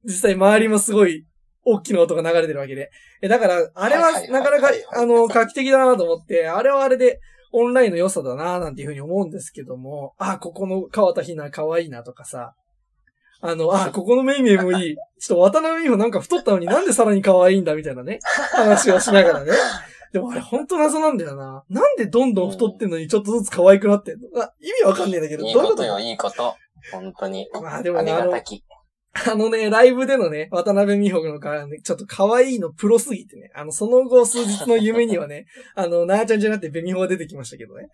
[0.05, 1.25] 実際周りもすごい、
[1.65, 2.91] 大きな音が流れてるわけで。
[3.21, 7.19] え、だから、あれはなかなかあの、画期的だなと思って、あれはあれで、
[7.51, 12.55] オンラインの良さだななんていうふうに思うんですけども、あ、ここの川田ひな可愛いなとかさ、
[13.41, 14.95] あの、あ、ここのメイメイもいい。
[15.19, 18.19] ちょっと渡辺美穂なんか太ったのになんでさらに可愛いんだみたいなね、
[18.51, 19.51] 話をしながらね。
[20.13, 21.63] でもあれほんと謎なんだよな。
[21.69, 24.41] なんでどんどん太ってんのにちょっとずつ可愛くなってんの？
[24.41, 25.69] あ、意味わかんねえんだけど、どういうこと？
[25.71, 26.55] ことよ、いいこと。
[26.91, 27.49] 本当に。
[27.53, 28.63] まあでもね、ありがた、き。
[29.31, 35.45] あのね、ライブでのね、渡辺美穂のからね、ちょっと可愛いのプロすぎてね、あの、その後数日の夢にはね、
[35.75, 37.89] あの、なーちゃんじゃなくてベミホが出てきましたけどね。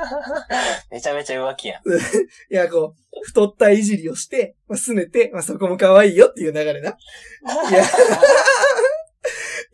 [0.90, 1.82] めちゃめちゃ浮気やん。
[1.86, 1.94] い
[2.48, 6.96] や、こう、太ったいじりをして、まあ、拗ねて、まあ、そこも可愛いよっていう流れな。
[7.70, 7.84] いや、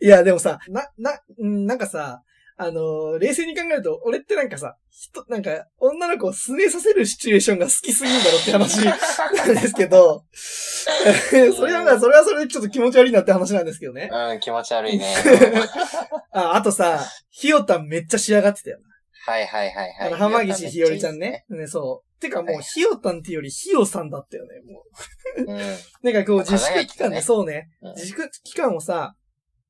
[0.01, 2.21] いや、でもさ、な、な、んなんかさ、
[2.61, 10.25] あのー冷静に考えると、俺ってなんかさ、人、なんか、女の子を拗ねさせるシチュエーションが好きすぎんだろって話 なんですけど、
[11.55, 14.09] それはまあ、それはそれでちょっと気持ち悪いなって話なんですけどね。
[14.11, 15.15] うん、気持ち悪いね。
[16.33, 18.79] あ、あとさ、ひよたんめっちゃ仕上がってたよ
[19.25, 20.07] はいはいはいはい。
[20.07, 21.45] あの、浜岸ひよりちゃんね。
[21.49, 22.19] いね、そう。
[22.19, 24.83] てかもう、はいひよたんっていうよりひよさんだったよね、も
[25.37, 25.41] う。
[25.43, 26.11] いですね。
[26.11, 27.69] なんかこう、自粛期間で、そうね。
[27.81, 27.89] うん。
[27.91, 29.19] うん自粛期間をさ、うん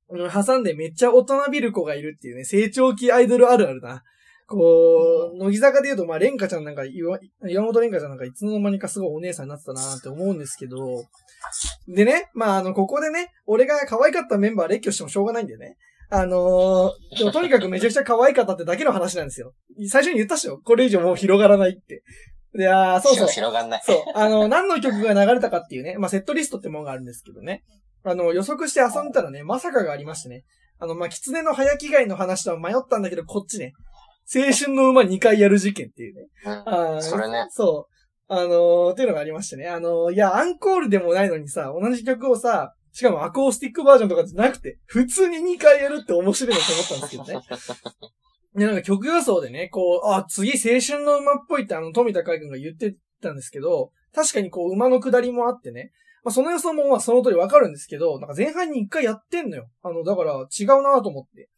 [0.09, 4.03] 挟んでめっちゃ大人びる子がいるっていうね、成長期アイドルあるあるな。
[4.47, 10.77] こう、乃木坂で言うと、まあ、レンカちゃんなんか、岩岩本レンカちゃんなんかいつの間にかすごいお姉さんになってたなって思うんですけど、
[11.87, 15.77] でね、まあ、あの、ここでね、俺が可愛かったメンバー列挙してもしょうがないんだよね。
[16.11, 19.53] あのーでもとにかくめちゃくちゃ可愛かったってだけの話なんですよ。
[19.87, 22.01] 最初に言ったっしょこれ以上もう広がらないって。
[22.57, 23.27] いやー、そうそう。
[23.27, 23.81] 広がんない。
[23.85, 24.03] そう。
[24.15, 27.63] あの、何の曲が流れたかっていうね、まあ、セットリストってものがあるんですけどね。
[28.03, 30.43] あの、予測して遊んでたらね、まさかがありましてね。
[30.79, 33.73] あの、まあ、狐の早着替えの話とは迷ったんだけど、こっちね。
[34.33, 36.27] 青春の馬2回やる事件っていうね。
[36.45, 37.47] うんあーそれね。
[37.49, 38.33] そう。
[38.33, 39.67] あのーっていうのがありましてね。
[39.67, 47.45] あのーいや、アンコールでもないのにさ、同じ曲をさ、しかもアコースティックバージョンとかじゃなくて、普通に2回やるって面白いなと思ったんですけどね。
[48.57, 55.91] いや、なんか曲予想でね、こう、あ、次青春の馬っぽいってあの、富田海君が言ってたんですけど、確かにこう、馬の下りもあってね、
[56.23, 59.67] まあ、その予想もまあその通りわかるんですけど、なんか前半に一回やってんのよ。
[59.83, 61.49] あの、だから違うなと思って。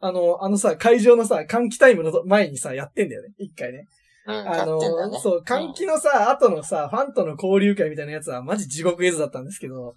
[0.00, 3.30] あの、あのさ、会場のさ、換気タイムの前にさ、やってんだよね。
[3.38, 3.86] 一回ね。
[4.28, 5.18] うん、あの、ね。
[5.22, 9.96] そう、換気のさ、後のさ、ファンとの交流会みたいなやつはマジ地獄絵図だったんですけど、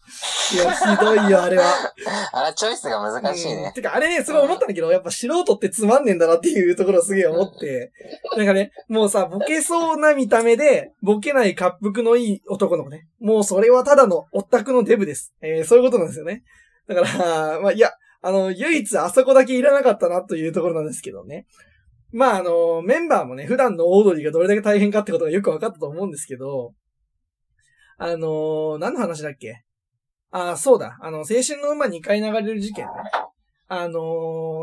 [0.54, 1.66] いや、ひどいよ、あれは。
[2.32, 3.64] あれ、チョイスが難しいね。
[3.68, 7.92] うんてか、あれね、すごい思ったんだけど、やっぱ素人ってつまんねえんだなっていうところをすげえ思って、
[8.38, 13.10] なんかね、もうさ、ボケそうな見た目で、ボケない滑腹のいい男の子ね。
[13.20, 15.34] もうそれはただのオッタクのデブです。
[15.42, 16.44] えー、そういうことなんですよね。
[16.88, 17.92] だから、まあ、いや、
[18.22, 21.48] あの、唯一あそこだけいらなかったなというところなんですけどね。
[22.12, 26.74] まあ、あの、メンバーもね、普段のオードリーがどれだけ大変かってことがよく分かったと思うんですけど、
[27.98, 29.64] あの、何の話だっけ？
[30.32, 30.98] あ、そうだ。
[31.02, 32.92] あの、青春の馬2回流れる事件ね。
[33.68, 34.00] あの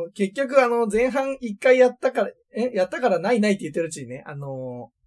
[0.09, 4.99] ー結局あの、前半1回やったから、え、やったからないないって言ってるうちにね、あのー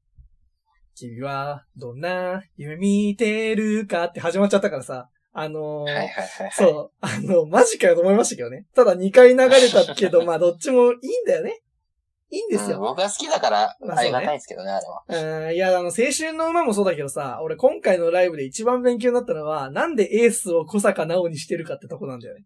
[0.96, 6.52] 君はどんな夢見てるかって始まっちゃったからさ、あのーはいはいはいはい。
[6.52, 8.66] そう、あの、マジかよと思いましたけどね。
[8.76, 11.62] ただ2回流れたけど、 まあどっちもいいんだよね。
[12.32, 12.80] いいんですうんよ。
[12.80, 15.48] 僕は好きだから、まあありがたいですけどね、あれは。
[15.48, 22.46] うん、いや、あの、青春の馬もそうだけどさ、俺今回のライブで一番勉強になったのは、なんでエースを小坂直にしてるかってとこなんだよね。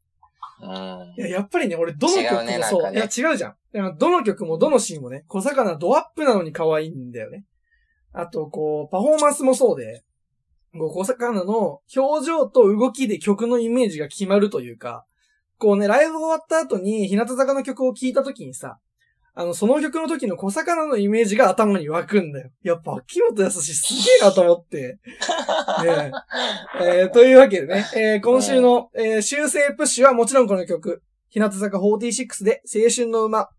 [0.62, 1.22] うんい。
[1.22, 3.98] や、やっぱりね、俺どの曲もそう、ねいや、違うじゃん。
[3.98, 7.46] どの曲もどのシーンもね、小魚ドアップなのに可愛いんだよね。
[8.14, 10.04] あと、こう、パフォーマンスもそうで、
[10.74, 15.06] こう、小魚の表情と動きで曲のイメージが決まるというか、
[15.58, 18.80] こうね、ライブ終わった後に、日向坂の曲を聴いた時にさ、
[19.38, 22.50] あの、その曲の時の小魚のイメージが頭に湧くんだよ。
[22.64, 24.98] やっぱ、秋元康すげえなと思って。
[25.84, 26.12] ね
[26.82, 33.50] ええーというわけでね、えー今週の、えー修正プッシュはもちろんこの曲、日向坂46で青春の馬。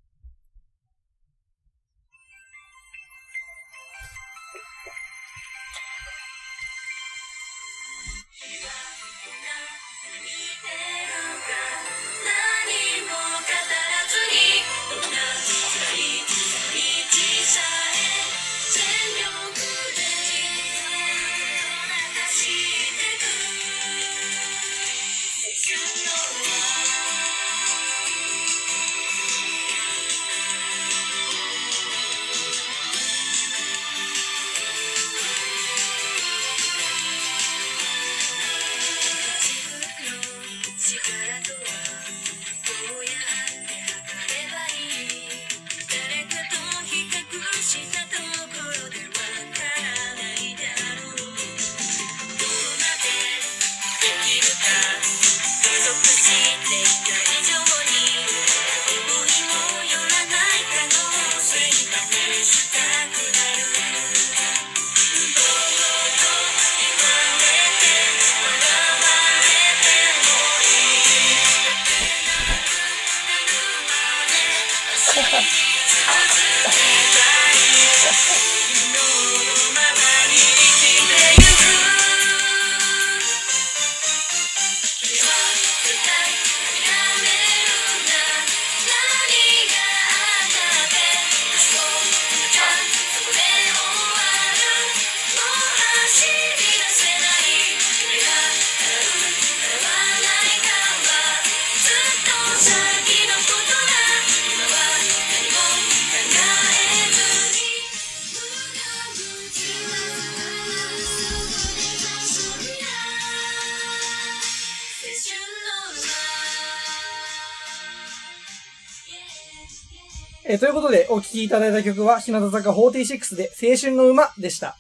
[120.57, 124.77] えということで、お聴きいただいた曲は、日向坂46で、青春の馬でした。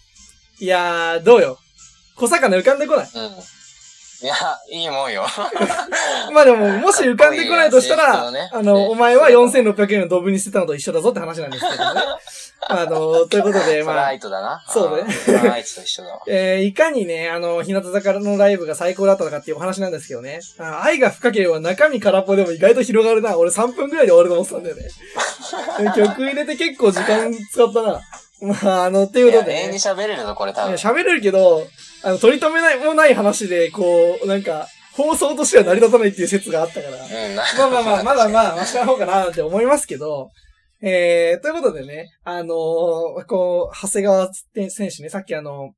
[0.59, 1.59] いやー、どうよ。
[2.17, 3.11] 小魚浮かんでこない。
[3.15, 3.56] うん。
[4.23, 4.35] いや、
[4.71, 5.27] いいもんよ。
[6.33, 12.01] まあでも、もし浮かんでこないとしたら、いいねあの、お前は4600円のドブに捨てたのと一緒だぞって話なんですけどね。
[12.69, 14.65] あの、ということで、それまあア、イトだな。
[14.69, 16.21] そうねんそれアイトと一緒だわ。
[16.27, 20.41] えー、いかにね、あの、日向坂のライブが最高だったのかっていうお話なんですけどね。
[20.59, 23.37] あ愛が深ければ中身空っぽでも意外と広がるな。
[23.37, 24.83] 俺3分くらいで終わると思ってたんだよね。
[25.95, 28.01] 曲入れて結構時間使ったな。
[28.41, 29.79] まあ、あの、っていうことで、永遠にね。
[29.79, 30.75] 喋れるぞ、これ多分。
[30.75, 31.67] 喋れるけど、
[32.03, 36.97] あの、取り留めないもない話で、こう、なんか、放送としては成り立たないっていう説があったから。
[37.05, 40.31] うん、なまあまあまあ、まだまあ、マシな方かなって思いますけど、
[40.81, 45.73] えー、ということでね、あのーこう、長谷川選手ね、さっきあの、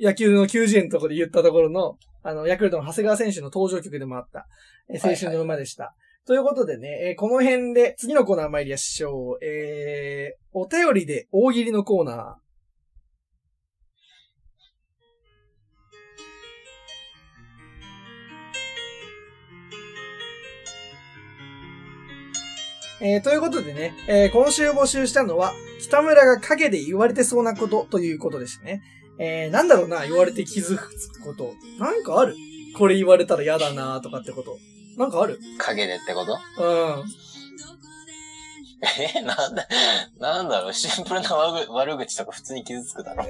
[0.00, 4.46] 野球の90円のところで言ったところの、あの、ヤクルトの長谷川選手の登場曲でもあった、
[4.90, 5.94] えー青春の馬でした。
[6.26, 9.44] ということでね、えーこの辺で次のコーナー参りましょう。
[9.44, 12.38] えー、お便りで大喜利のコーナ
[23.00, 28.82] えーということでね、えー今週募集したのは、北村が影で言われてそうなことということですね。
[29.18, 30.90] えー、なんだろうな、言われて気づく
[31.24, 31.54] こと。
[31.78, 32.34] なんかある？
[32.76, 34.58] これ言われたら嫌だなとかってこと。
[34.96, 35.38] なんかある？
[35.58, 36.38] 影でってこと？
[36.60, 37.04] うん。
[38.80, 39.66] え、なんだ、
[40.20, 41.34] なんだろう、シンプルな
[41.70, 43.22] 悪口とか普通に傷つくだろ。
[43.24, 43.26] あ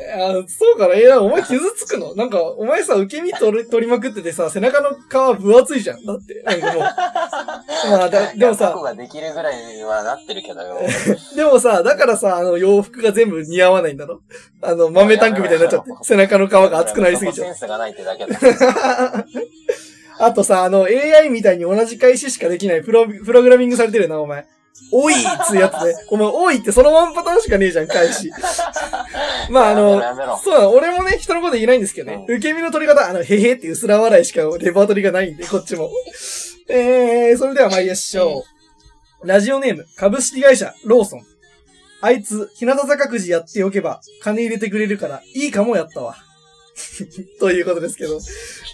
[0.47, 2.15] そうかなえー、お前傷つくの？
[2.17, 6.05] なんか、お前さ、受け身取り取りまくっててさ、背中の皮分厚いじゃん。
[6.05, 6.43] だって。
[6.45, 6.83] なんかもう。
[7.91, 10.81] まあ、だ、でもさができるぐらいはなってるけどよ。
[11.35, 14.21] でもさ、だからさ、あの、洋服が全部似合わないんだろ？
[14.61, 17.47] あの、豆タンクみたいになっちゃって、背中の皮が厚くなりすぎちゃう。
[17.47, 18.39] センスがないってだけだ。
[20.21, 24.47] あとさ、あの、AI みたいに同じ開始しかできないプロ、プログラミングされてるよな、お前。
[24.91, 25.95] おいっつうやつで。
[26.09, 28.31] お前、おいってそのワンパターンしかねえじゃん、開始。
[29.51, 32.25] まあ、あのそう俺もね、人のこと言えないんですけどね。
[32.29, 35.91] 受け身の取り方、あの、へへって薄ら笑いしかレパートリーがないんで、こっちも。
[36.69, 38.45] えー、それでは参りましょ
[39.23, 39.27] う。
[39.27, 41.27] ラジオネーム、株式会社、ローソン。
[42.01, 46.17] あいつ、日向坂くじやっておけば、金入れてくれるから、いいかもやったわ。
[47.41, 48.19] ということですけど。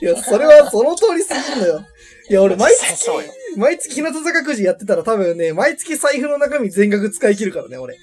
[0.03, 1.87] いや、それはその通りすぎんのよ。
[2.31, 3.11] いや、俺、毎月。
[3.57, 7.97] 毎月日向坂くじやってたら多分ね、毎月財布の中身全額使い切るからね、俺。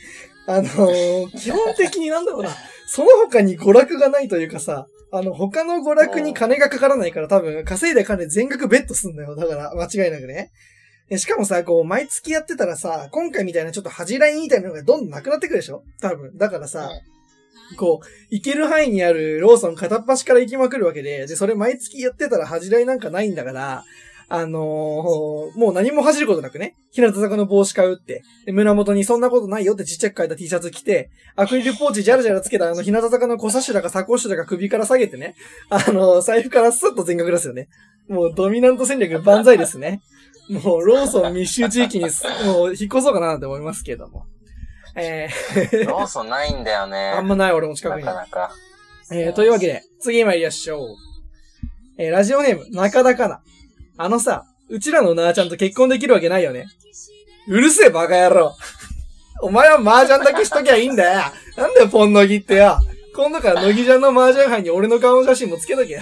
[0.48, 2.50] あのー基本的になんだろうな、
[2.88, 9.36] その他に娯楽がないというかさ、あの、他の娯楽に金がかからないから多分、稼いだ金全額ベットすんだよ。
[9.36, 10.52] だから、間違いなくね。
[11.10, 15.84] でしかもさ、こう、毎月やってたらさ、今回みたいなちょっと恥じらいみたいなのがどんどんなくなってくるでしょ？
[16.00, 16.38] 多分。
[16.38, 16.90] だからさ、
[17.78, 23.84] こう、行ける範囲にあるローソン片っ端から行きまくるわけで、で、それ毎月やってたら恥じらいなんかないんだから、
[24.34, 35.36] あのーもう何も恥じることなくね、日向坂の帽子買うって、で胸元にそんなことないよってちっちゃく書いた T シャツ着て、アクリルポーチジャラジャラつけたあの日向坂の小桜かサコッシュだか首から下げてね、
[35.70, 37.68] あの財布からスッと全額出すよね。
[38.08, 40.02] もうドミナント戦略万歳ですね。
[40.50, 44.28] もうローソン密集地域にす、もう引っ越そうかななんて思いますけども。
[44.96, 45.28] え
[45.86, 47.14] ローソンないんだよね。
[47.16, 48.04] ー、あんまない俺も近くなに。
[48.04, 48.52] かなか。
[49.12, 50.88] えー、というわけで、次参りましょう。
[51.98, 53.42] えー、ラジオネーム、中田かな。
[54.02, 56.66] あのさ、うちらのなーちゃんと結婚できるわけないよね。
[57.48, 58.56] うるせえバカ野郎。
[59.44, 61.22] お前は麻雀だけしときゃいいんだよ。
[61.56, 62.80] なんだよ、ポンのぎってよ。
[63.16, 66.02] 今度から乃木ちゃんの麻雀杯に俺の顔の写真もつけとけよ。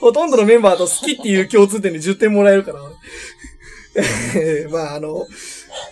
[0.00, 2.94] ほとんどのメンバーと好きっていう共通点で10点もらえるから、俺
[4.34, 5.26] えー まあ、あの、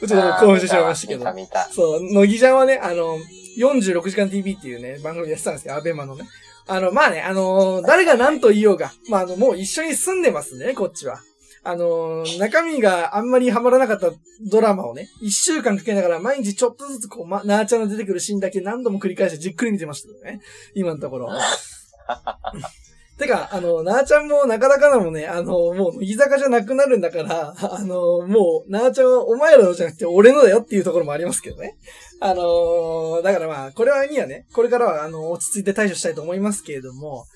[0.06, 1.24] ちょっと興奮してしまいましたけど。
[1.72, 3.18] そう、乃木ちゃんはね、あの、
[3.58, 6.24] 46時間 TV っていうね、番組やってたんですよ、アベマのね。
[6.66, 11.20] あの、まあね、あの誰が何と言おうが、まあ、あの、もう一緒に住んでますね、こっちは。
[11.66, 14.10] あの中身があんまりハマらなかった
[14.50, 20.42] ドラマをね、一週間かけながら毎日ちょっとずつこう、ま、なーちゃんの出てくるシーンだけ何度も繰り返してじっくり見てましたけどね。
[20.74, 21.30] 今のところ。
[23.18, 31.76] てか、あの、なーちゃんもなかなかなもね、あの、もう、乃木坂じゃなくなるんだから、あの、もう、なーちゃんはお前らのじゃなくて俺のだよっていうところもありますけどね。
[32.20, 37.26] あのだからまあ、これはにはね、これからは、あの、落ち着いて対処したいと思いますけれども、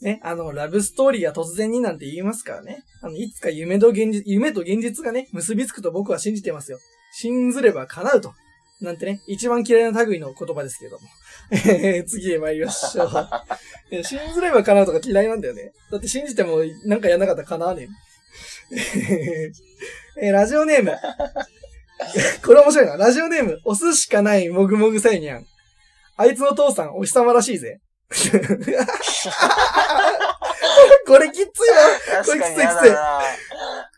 [0.00, 2.84] ね、あの、ラブストーリーが突然になんて言いますからね。
[3.02, 6.78] あの、いつか夢と現実、夢と現実がね、結びつくと僕は信じてますよ。
[7.12, 8.34] 信ずれば叶うと。
[8.80, 11.08] なんてね、一番嫌いな類の言葉ですけれども。
[11.50, 13.28] えー次へ参りましょう。
[14.04, 15.72] 信ずれば叶うとか嫌いなんだよね。
[15.90, 17.88] だって信じてもなんかやんなかったら叶わね
[18.72, 19.52] え。
[20.20, 20.96] えーラジオネーム。
[22.44, 22.96] これ面白いな。
[22.96, 25.46] ラジオネーム、押すしかないもぐもぐさいにゃん。
[26.16, 27.80] あいつの父さん、お日様らしいぜ。
[31.06, 31.46] これきついわ。
[32.24, 32.94] これきついきつい。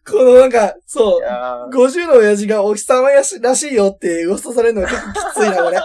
[0.08, 5.80] このなんか、そ、いうやー50の親父がお日様やしらしいよって噂されるのが結構きついな、これ。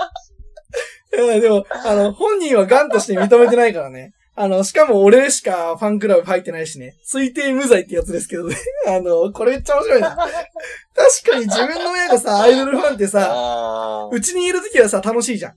[1.14, 4.14] いや、でも、あの、本人はガンとして認めてないからね。
[4.36, 6.96] あの、しかも俺しかファンクラブ入ってないしね。
[7.06, 8.56] 推定無罪ってやつですけどね。
[8.88, 10.10] あの、これめっちゃ面白いな。
[10.16, 15.54] 確かに自分の親がさ、アイドルファンってさ、うちにいるときはさ、楽しいじゃん。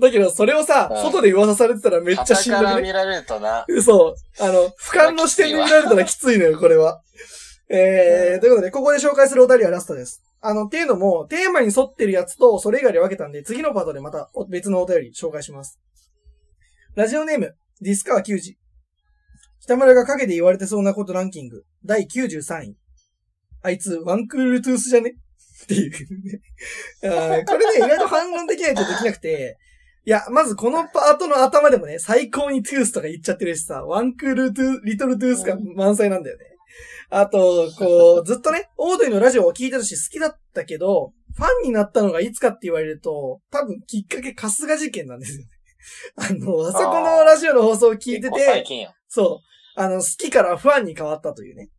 [0.00, 2.66] だけど、それをさう、ん外で噂されてたらめっちゃしんどくね。
[2.66, 3.66] 傍から見られるとな。
[3.82, 4.42] そう。
[4.42, 7.00] あの、俯瞰の視点で見られたらきついのよ、これは。
[7.70, 10.22] えー、ということで、ここで紹介するお便りはラストです。
[10.40, 15.80] あの、っていうのも、テーマに沿ってるやつと、それ以外で分けたんで、次のパートでまた別のお便り紹介します。
[16.94, 18.56] ラジオネーム、ディスカワ球児。
[19.60, 22.76] 北村が陰で言われてそうなことランキング、第93位。
[23.62, 25.16] あいつ、ワンクールトゥースじゃね？
[25.64, 25.92] っていう。
[27.04, 29.58] あこれね、意外と反論できないとできなくて、
[30.04, 36.44] いや、まずこのパートの頭でもね、最高にトゥースとか言っちゃってるしさ、ワンクールトゥー、リトルトゥースが満載なんだよね。
[37.10, 45.48] あと、こう、ずっとね、オードリーのラジオを聞いてたし好きだったけど、ファンになったのがいつかって言われると、多分きっかけ春日事件なんですよね。
[46.16, 48.64] あの、あそこのラジオの放送を聞いてて。
[49.08, 49.40] そ
[49.76, 51.70] う、あの、好きからファンに変わったというね。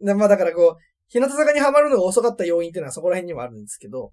[0.00, 4.12] でまあだからこう、日向坂にハマるのが遅かった要因っていうのはそこら辺にもあるんですけど、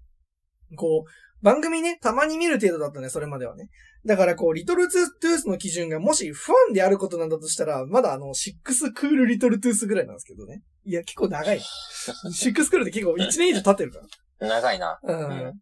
[0.76, 1.10] こう、
[1.44, 3.68] 番組ね、たまに見る程度だったね、それまではね。
[4.06, 10.62] だからこう、リトルトゥースの基準がもしファンであることなんだとしたら、まだあの、シックスクールリトルトゥースぐらいなんですけどね。
[10.86, 11.60] いや、結構長い。
[11.60, 14.00] シックスクールって結構1年以上経ってるか
[14.40, 14.48] ら。
[14.48, 14.98] 長いな。
[15.02, 15.52] うんうん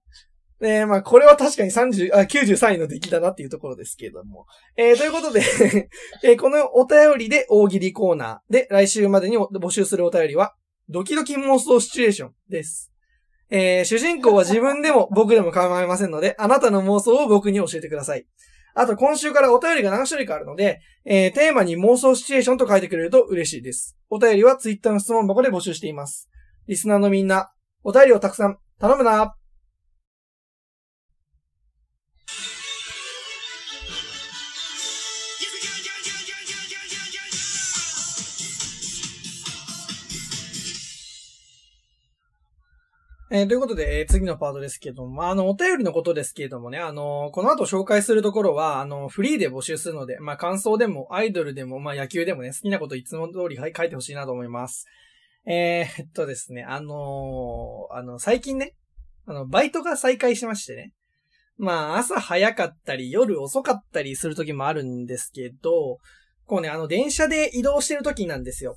[0.61, 4.47] で、まあ、これは確かに30、あ、93位の出来だなっていうところですけれども。
[4.77, 5.43] えー、ということで、
[6.23, 10.55] えーこのお便りで大喜利コーナーで来週までに募集するお便りは、
[10.89, 12.92] ドキドキ妄想シチュエーションです。
[13.55, 18.27] えー、主人公は自分でも僕でも構いませんので、あなたの妄想を僕に教えてください。
[18.75, 23.99] あと、今週からお便りが何種類かあるので、えー、テーマに妄想シチュエーションと書いてくれると嬉しいです。
[24.09, 26.31] お便りはツイッターの質問箱で募集しています。
[26.67, 27.53] リスナーのみんな、
[27.85, 29.37] お便りをたくさん頼むな
[43.35, 54.85] えーということで、えー次のパートですけども、まあ、の、お便りのことですけれどもね、あのこの後紹介するところは、あの、フリーで募集するので、まあ、感想でも、アイドルでも、まあ、野球でもね、好きなこといつも通りはい書いてほしいなと思います。
[55.47, 58.75] えー、っとですね、あのあの、最近ね、
[59.25, 60.93] あの、バイトが再開しましてね。
[61.57, 66.01] まあ、朝早かったり、夜遅かったりする時もあるんですけど、
[66.45, 68.77] こうね、あの、電車で移動してる時なんですよ。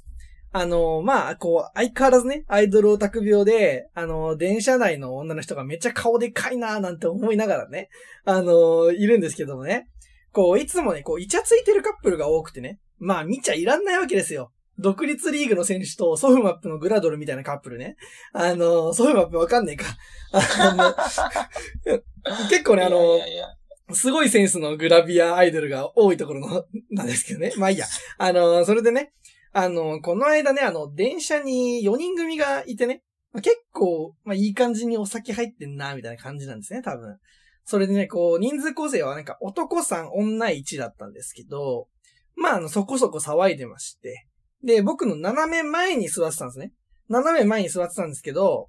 [0.51, 7.89] あの、まあ、こう、相変わらずね、アイドルオタク病で、あの、電車内の女の人がめっちゃ顔でかいなーなんて思いながらね、
[8.23, 9.89] あの、いるんですけどもね。
[10.31, 12.79] こう、いつもね、こう、イチャついてるカップルが多くてね。
[12.99, 14.51] まあ、見ちゃいらんないわけですよ。
[14.77, 17.95] 独立リーグの選手とソフマップのグラドルみたいなカップルね。
[18.33, 19.85] あの、ソフマップわかんねえか。
[20.33, 21.99] あの
[22.49, 23.45] 結構ね、あの、いやいやいや
[23.93, 27.53] すごいセンスのグラビアアイドルが多いところの、なんですけどね。
[27.57, 27.85] まあいいや。
[28.17, 29.13] あの、それでね、
[29.57, 37.17] あの、この間ね、あの、電車に4人組がいてね、まあ結構、まあいい感じにお酒入ってんな、みたいな感じなんですね、多分。
[37.63, 41.87] それでね、こう、人数構成はなんか男3、女1だったんですけど、
[42.35, 44.27] まああの、そこそこ騒いでまして。
[44.61, 46.73] で、僕の斜め前に座ってたんですね。
[47.07, 48.67] 斜め前に座ってたんですけど、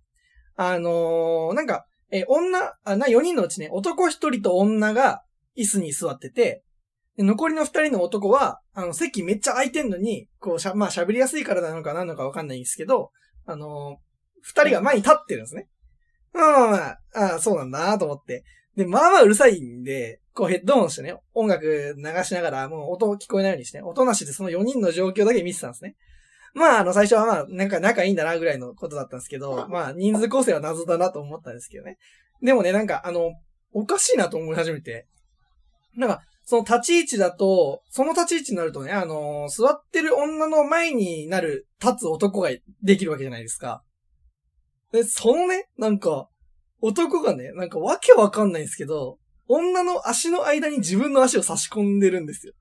[0.55, 5.25] あのーなんか、え女、あ、な、4人のうちね、男1人と女が
[5.59, 6.63] 椅子に座ってて、
[7.19, 13.11] 残りの2人の男は、あの、席めっちゃ空いてんのに、こう、しゃ、まあ喋りやすいからなのか何なのかわかんないんですけど、
[13.47, 15.69] あのー、2人が前に立ってるんですね。
[16.33, 18.45] まあまあまあ、ああ、そうなんだなと思って。
[18.77, 25.97] で、まあまあうるさいんで、こうヘッドホンしてね、音楽流しながら、もう音聞こえないようにして、音なしでその4人の状況だけ見てたんですね。
[26.53, 31.99] まあ、あの、最初はまあ、なんか仲いいんだなぐらいのことだったんですけど、まあ、人数構成は謎だなと思ったんですけどね。
[32.43, 33.33] でもね、なんか、あの、
[33.73, 35.07] おかしいなと思い始めて。
[35.97, 42.51] なんか、その立ち位置だと、その立ち位置になるとね、あの座ってる女の前になる、立つ男が
[42.85, 43.83] できるわけじゃないですか。
[44.93, 46.29] で、そのね、なんか、
[46.81, 49.19] 男がね、なんかわけわかんないんですけど、
[49.49, 52.53] 女の足の間に自分の足を差し込んでるんですよ。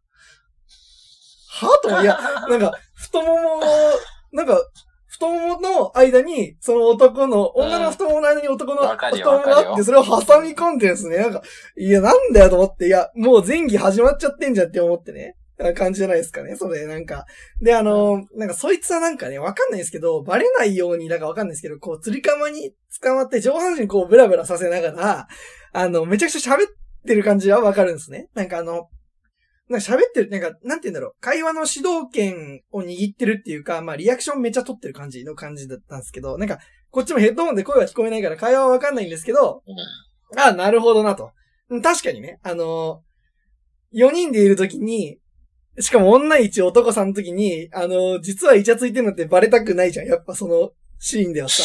[1.51, 2.17] はとも、いや、
[2.49, 3.61] なんか、太ももを、
[4.31, 4.59] なんか、
[5.15, 11.17] 太ももの間に、その男の、女の太ももの間に男の太ももがあって、それを挟み込んでるんですね。
[11.17, 11.41] なんか、
[11.77, 15.35] いや、なんだよと思って、いや、もう前儀始まっちゃってんじゃんって思ってね。
[15.73, 16.57] 感じじゃないですかね。
[16.57, 17.25] それ、なんか。
[17.61, 25.27] で、あの、なんか、そいつはなんかね、わかんないですけど、バレないように、なんかわかんないですけど、こう、釣り釜に捕まって上半身こう、ブラブラさせながら、
[25.71, 26.71] あの、めちゃくちゃ喋っ
[27.07, 28.27] てる感じはわかるんですね。
[28.33, 28.89] なんかあの、
[29.69, 31.15] なんか喋ってる、なんか、なんて言うんだろう。
[31.21, 36.59] 会話の主導権を握ってるっていうか、まあリアクションめっちゃ取ってる感じの感じだったんですけど、なんか、
[36.91, 40.39] こっちもヘッドホンで声は聞こえないから会話はわかんないんですけど、うん。
[40.39, 41.31] ああ、なるほどなと。
[41.69, 45.17] うん確かにね、あのー、4人でいるときに、
[45.79, 50.05] しかも女一男さんのときに、あのー実はイチャついてるのってバレたくないじゃん。
[50.05, 51.63] やっぱそのシーンではさ。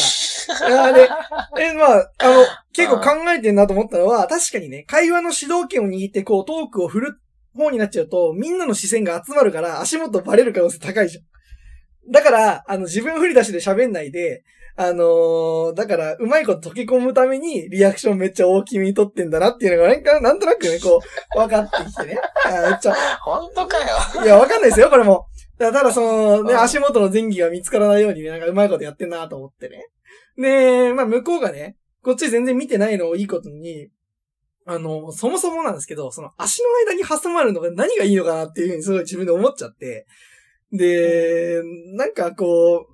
[0.65, 1.07] あれ、
[1.59, 7.21] え、まあ、あの、結構考えてんなと思ったのは、確かにね、会話の主導権を握ってこうトークを振る
[7.55, 12.11] 方になっちゃうと、みんなの視線が集まるから足元バレる可能性高いじゃん。
[12.11, 14.43] だから、あの、自分振り出しで喋んないで、
[14.77, 21.01] あのーだから、うまいこと溶け込むために、リアクションめっちゃ大きめに取ってんだなっていうのが、なんか、なんとなくね、こ
[21.35, 22.17] う、分かってきてね。
[22.45, 24.23] あめっちゃ、本当かよ。
[24.23, 25.27] いや、わかんないですよ、これも。
[25.57, 29.87] だただ、その、ね、うん足元の前儀が見つからないようにね、なんかうまいことやってんなと思ってね。
[30.37, 33.89] で、まあ、向こうがね、こっち全然見てないのをいいことに、
[34.65, 40.05] あの、そもそもなんですけど、その足の間に挟まるのが何がいいのかなっていうふうにすごい自分で思っちゃって、
[40.71, 41.61] で、
[41.95, 42.91] なんかこう、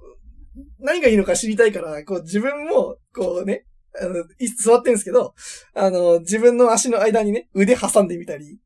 [0.79, 3.65] 何がいいのか知りたいから、こう自分も、こうね、
[3.99, 4.23] あの、
[4.57, 5.33] 座ってるんですけど、
[5.73, 8.59] あの、自分の足の間にね、腕挟んでみたり、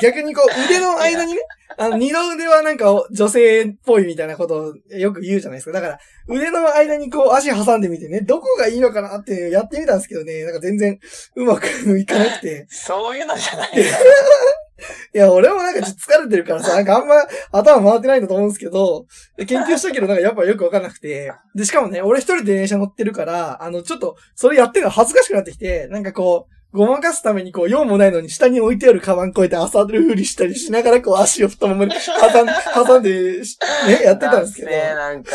[0.00, 1.40] 逆にこう腕の間にね、
[1.78, 5.72] あの、二の腕はなんか女性っぽいみたいなことをよく言うじゃないですか。
[5.72, 5.98] だから、
[6.28, 10.98] 腕の間にこう足挟んでみてね、どこがいいのかなってやってみたんですけどね、なんか全然
[11.34, 11.66] うまく
[11.98, 12.66] いかなくて。
[12.70, 13.70] そういうのじゃない。
[15.14, 17.14] いや、俺もなんかちょっと疲れてるからさ、なんかあんま
[17.50, 21.32] 頭回ってないんだと思うんですけど、で研究したけどなんかやっぱよくわかんなくて。
[21.54, 32.46] で、しかもね、俺一人で電車乗ってるから、あの、ちょっと、それやってるの恥ずかしくなってきて、なんかこう、ごまかすためにこう、用もないのに下に置いてあるカバンこうやって朝るふりしたりしながらこう足を太ももに挟ん
[32.86, 33.58] 挟んで、 し
[33.88, 34.68] ね、やってたんですけど。
[34.70, 35.30] 男性なんか。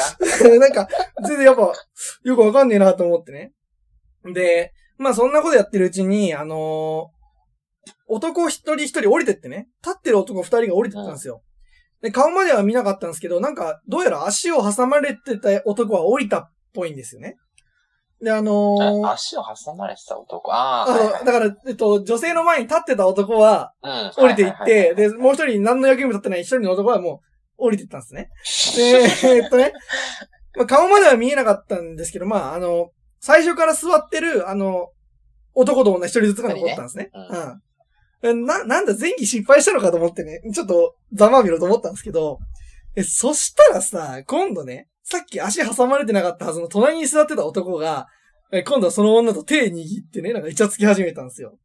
[0.59, 0.87] なんか、
[1.27, 1.73] 全然やっぱ、
[2.23, 3.53] よくわかんねえなと思ってね。
[4.25, 7.21] で、まあそんなことやってるうちに、あのー
[8.13, 11.41] 男一人一人降りてってね、立ってる男二人が降りてったんですよ。
[12.01, 17.37] で、顔までは見なかったんですけど、なんか、どうやら足を挟まれてた男は降りたっぽいんですよね。
[18.21, 20.53] で、あのー足を挟まれてた男。
[20.53, 24.11] ああ、あはいはいの、だから、えっと、女性の前に立ってた男はうん。
[24.15, 27.21] 降りていって、で、もう一人何の役にも立ってない一人の男はも
[27.57, 28.29] う降りていったんですね。
[29.23, 29.73] で、えっとね、
[30.55, 34.89] まあ、顔までは見えなかったんですけど、まあ、あの、最初から座ってる、あの、
[35.53, 37.11] 男と女一人ずつが残ったんですね。
[37.13, 37.59] 二人
[38.29, 38.45] うん。
[38.45, 42.39] な、なんだ、前期失敗したのかと思ってね、ちょっとざまあみろと思ったんですけど、
[42.95, 48.07] え、そしたらさ、今度ね、さっき足挟まれてなかったはずの隣に座ってた男が、
[48.53, 51.57] え今度はその女と手握ってね、なんかイチャつき始めたんですよ。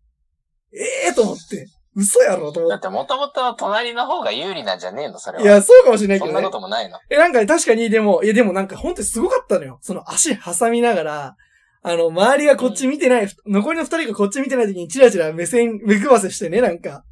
[0.72, 2.70] ええー、と思って、嘘やろと思っ。
[2.70, 5.44] だっててもともと隣の方が有利なんじゃねえのそれは。
[5.44, 6.52] いや、そうかもしれないけどねそんなこ。
[6.54, 6.98] ともないの。
[7.08, 9.78] え、なんかね確かに、でも、いや、でもなんか本当にすごかったのよ。
[9.80, 11.36] その足挟みながら、
[11.82, 17.04] あの、周りがこっち見てない、残りの二人がこっち見てない時にチラチラ目線、目くばせしてね、なんか。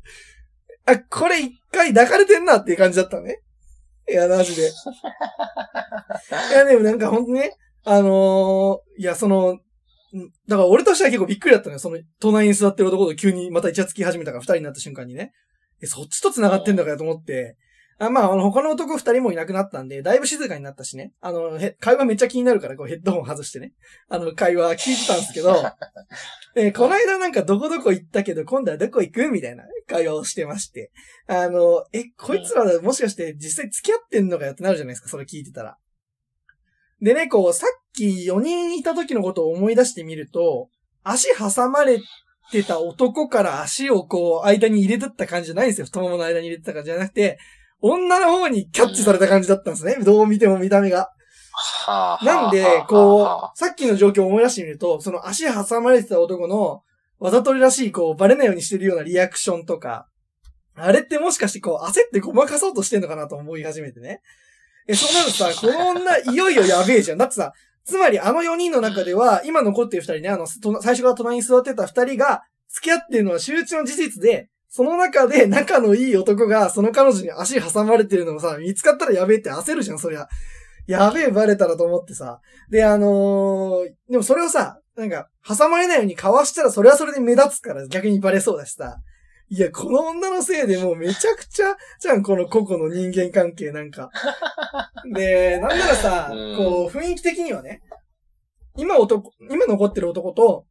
[0.84, 3.40] あ、これ一回抱かれてんなっていう感じだったのね。
[4.08, 4.68] いや、マジで。
[4.68, 7.52] いや、でもなんかほんとね、
[7.84, 9.58] あのーいや、その、
[10.48, 11.78] だから俺としては結構びっくりだったのよ。
[11.78, 15.32] その、隣に座ってる男と急にまたイチャつき始めたから二人になった瞬間にね。
[15.82, 17.56] え、そっちと繋がってんだからと思って。
[18.06, 21.12] あまあ、あの、他の男二人もいなくなったんで、だいぶ静かになったしね。
[21.20, 23.72] あの、へ会話めっちゃ気になるから、こうヘッドホン外してね。
[24.08, 25.54] あの、会話聞いてたんですけど、
[26.56, 30.90] えこの間なんかどこどこ行ったけど、今度はどこ行くみたいな会話をしてまして。
[31.26, 35.78] あの、え、こいつらもしかして実際付き合ってんのかよってなるじゃないですか、それ聞いてたら。
[37.00, 40.68] でね、こう、さっき4人いた時のことを思い出してみると、
[41.02, 42.00] 足挟まれ
[42.50, 45.86] てた男から足をこう、間に入れてった感じじゃないんですよ。
[45.86, 47.38] 太ももの間に入れてた感じじゃなくて、
[47.86, 49.96] 女の方にキャッチされた感じだったんですね。
[50.02, 51.10] どう見ても見た目が。
[51.86, 56.82] はあなんでこはあう、さっきの状況を思い出してみると、その足挟まれてた男の、
[57.18, 60.08] わざとりらしい、こう、バレないようにしてるようなリアクションとか、
[60.74, 64.22] あれってもしかしてこう、焦ってごまかそうとしてんのかなと思い始めてね。
[64.88, 67.18] え、そうなるとさ、 この女、いよいよやべえじゃん。
[67.18, 67.52] だってさ、
[67.84, 80.28] つまりあの4人の中では、今残ってる2人ね、あの、と最初から隣に座ってた2人が、付き合ってるのは周知の事実で、その中で 仲のいい男が、その彼女に足挟まれてるのもさ、見つかったらやべえって焦るじゃん、そりゃ。
[80.88, 82.40] やべえ、バレたらと思ってさ。
[82.70, 88.96] で、あのーでもそれをさ、なんか、挟まれないようにかわしたらそれはそれで目立つから逆にバレそうだしさ。
[89.48, 94.10] いや、この女のせいでもうめちゃくちゃ、じゃん、この個々の人間関係なんか。
[95.14, 97.80] で、なんならさ、うんこう、雰囲気的にはね、
[98.76, 100.66] 今男、今残ってる男と、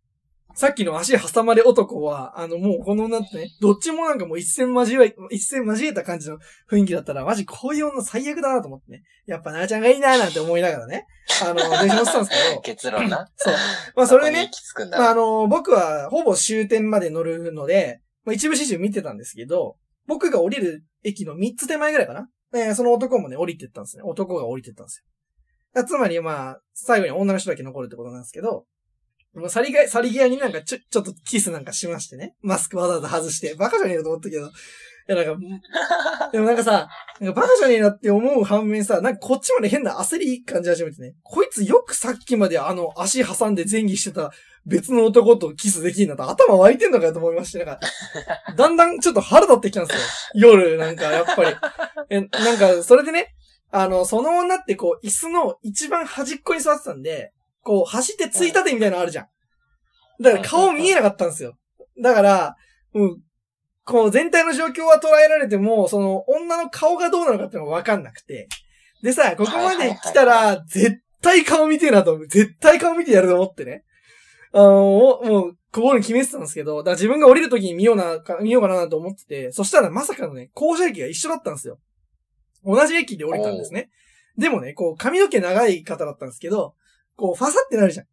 [0.55, 6.37] さっきの足挟まれ男は、あの、もうこの女ってね、どっちもなんかもう一線交え、一線交えた感じの
[6.69, 9.03] 雰囲気だったら、マジこういう女最悪だなと思ってね。
[9.25, 11.07] やっぱなあちゃんがいいななんて思いながらね、
[11.43, 13.27] あの、電車乗ってたんですけど、 結論な。
[13.35, 13.53] そう。
[13.95, 14.51] まあそれでね。
[14.91, 22.29] まああの、僕はほぼ終点まで乗るので、まあ、一部始終見てたんですけど、僕が降りる駅の3つ手前ぐらいかな。
[22.53, 24.03] えーその男もね、降りてったんですね。
[24.03, 25.03] 男が降りてったんです
[25.75, 25.83] よ。
[25.83, 28.65] つまり、まあ、最後に女の人だけ残るってことなんですけど、
[29.35, 32.35] もう去りが、去り際になんかちょ、ちょっとキスなんかしましてね。
[32.41, 33.55] マスクわざわざ外して。
[33.55, 34.45] バカじゃねえのと思ったけど。
[34.45, 34.49] い
[35.07, 36.87] や、なんか、 でもなんかさ、
[37.19, 41.15] なんかバカじゃねえなって思う反面さ、なんかこっちまで変な焦り感じ始めてね。
[41.23, 44.31] こいつよくさっきまであの足挟んで前儀してた
[44.65, 47.79] 別の男とキスできんなと頭湧いてんのかよと思いまして、なんか、
[48.55, 49.97] だんだんちょっと腹立ってきたんです
[50.37, 50.51] よ。
[50.51, 51.55] 夜、なんかやっぱり。
[52.09, 53.33] え、なんか、それでね、
[53.71, 57.33] あの、その女ってこう、椅子の一番端っこに座ってたんで、
[57.63, 59.27] こう、走ってついたてみたいなのあるじゃん。
[60.21, 61.57] だから顔見えなかったんですよ。
[62.01, 62.55] だから、
[62.93, 63.21] うん、
[63.85, 68.47] こう全体の状況は捉えられても、その女の顔がどうなのかっていうのがわかんなくて。
[69.01, 72.27] でさ、ここまで来たら、絶対顔見てえなと思う。
[72.27, 73.83] 絶対顔見てやると思ってね。
[74.53, 81.79] あの、もう、心に決めてたんですけど、だから自分が降りるときに見ような、か見ようかなと思ってて、そしたらまさかのね、降車駅が一緒だったんですよ。
[82.63, 83.89] 同じ駅で降りたんですね。
[84.37, 86.75] でもね、こう、髪の毛長い方だったんですけど、
[87.15, 88.05] こう、ファサってなるじゃん。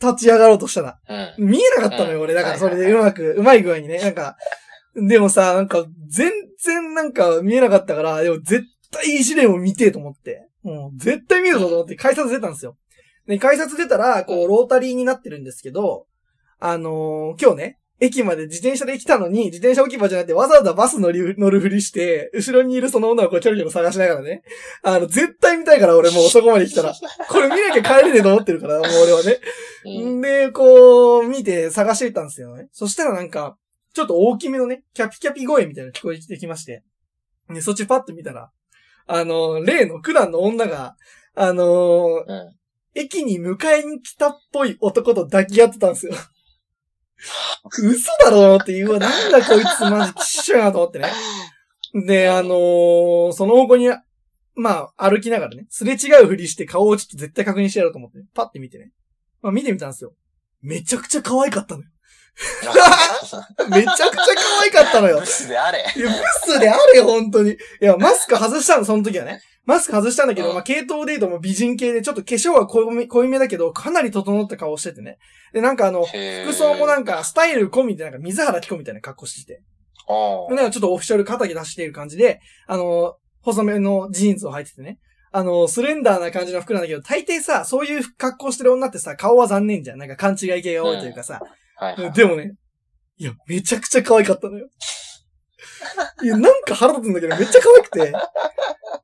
[0.00, 0.98] 立ち上がろうとしたら。
[1.38, 1.48] うん。
[1.48, 2.34] 見えなかったのよ、俺。
[2.34, 3.98] だからそれでうまく、うまい具合にね。
[3.98, 4.36] なんか、
[4.94, 6.30] でもさ、なんか、全
[6.62, 10.48] 然なんか見えなかったから、でも絶対いじれを見てえと思って。
[10.62, 12.76] もう絶対見るぞと思って改札出たんですよ。
[13.26, 16.06] で、改札出たら、こう、ロータリーになってるんですけど、
[16.60, 24.42] あのー今日ね、駅まで自転車で来たのに、自転車置き場じゃなくてわざわざバス乗り、乗るふりして、後ろにいるその女の子をちょろちょろ探しながらね。
[24.82, 26.94] あの、絶対見たいから俺もうそこまで来たら。
[27.28, 29.38] これ見なきゃ帰れねえと思ってるから、もう俺はね。
[29.84, 30.18] うん。
[30.18, 32.68] んで、こう、見て探していったんですよね。
[32.72, 33.56] そしたらなんか、
[33.94, 36.84] ちょっと大きめのね、キャピキャピ声みたいなの聞こえてきまして。
[37.50, 38.50] で、そっちパッと見たら、
[39.08, 40.96] あの、例の九段の女が、
[41.34, 42.54] あのうん。
[42.94, 46.14] 駅に迎えに来たっぽい男と抱き合ってたんですよ。
[47.82, 51.12] 嘘だろっていうわ、なんだこいつマジきっしょやなと思ってね。
[52.06, 53.88] で、あのーその方向に、
[54.54, 58.90] まあ、歩きながらね、すれ違うふりして顔をちょっと絶対確認してやろうと思って、パッて見てね。
[59.42, 60.14] まあ見てみたんですよ。
[60.60, 61.88] めちゃくちゃ可愛かったのよ。
[63.70, 65.26] めちゃくちゃ可愛かったのよブ。
[65.26, 65.84] スであれ。
[65.96, 66.14] いや、ブ
[66.52, 67.52] スであれよ、本当に。
[67.52, 69.40] いや、マスク外したの、その時はね。
[69.68, 75.18] マスク外したんだけど、うんまあ、系統で言うともう美人系で、ちょっと化粧は濃いめ濃いめだけど、かなり整った顔しててね。
[75.52, 79.62] で、なんかあの、服装もなんか、スタイル込みで、なんか、水原希子みたいな格好してて。
[80.06, 84.98] おでなんかちょっとオフィシャル肩着出している感じで、あの、細めのジーンズを履いててね。
[85.32, 89.98] あの、スレンダーな感じの服なんだけど、大抵さ、そういう格好してる女ってさ、顔は残念じゃん。
[89.98, 91.42] なんか勘違い系が多いというかさ。
[91.76, 92.12] はいはい。
[92.12, 92.54] でもね、
[93.18, 94.70] いや、めちゃくちゃ可愛かったのよ。
[96.22, 98.12] いや、なんか腹立つんだけど、めっちゃ可愛くて。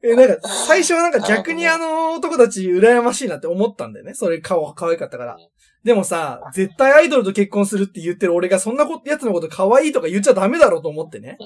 [0.04, 4.12] え、なんか、最初はなんか逆にあの男たち羨ましいなって思ったんだよね。
[4.12, 5.36] それ顔可愛かったから。
[5.82, 11.36] でもさ、絶対アイドルと結婚するって言ってる俺がそんなこ、やつのこと可愛いとか言っちゃダメだろうと思ってね。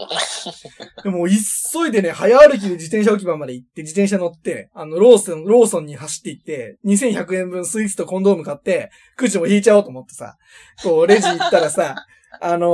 [1.02, 10.36] でも、急いでね、早歩きで自転車置き場まで行って、自転車乗って、あの、ローソン、ローソンに走って行って、2100円分スイーツとコンドーム買って、くじも引いちゃおうと思ってさ、
[10.84, 11.96] こう、レジ行ったらさ、
[12.40, 12.66] あの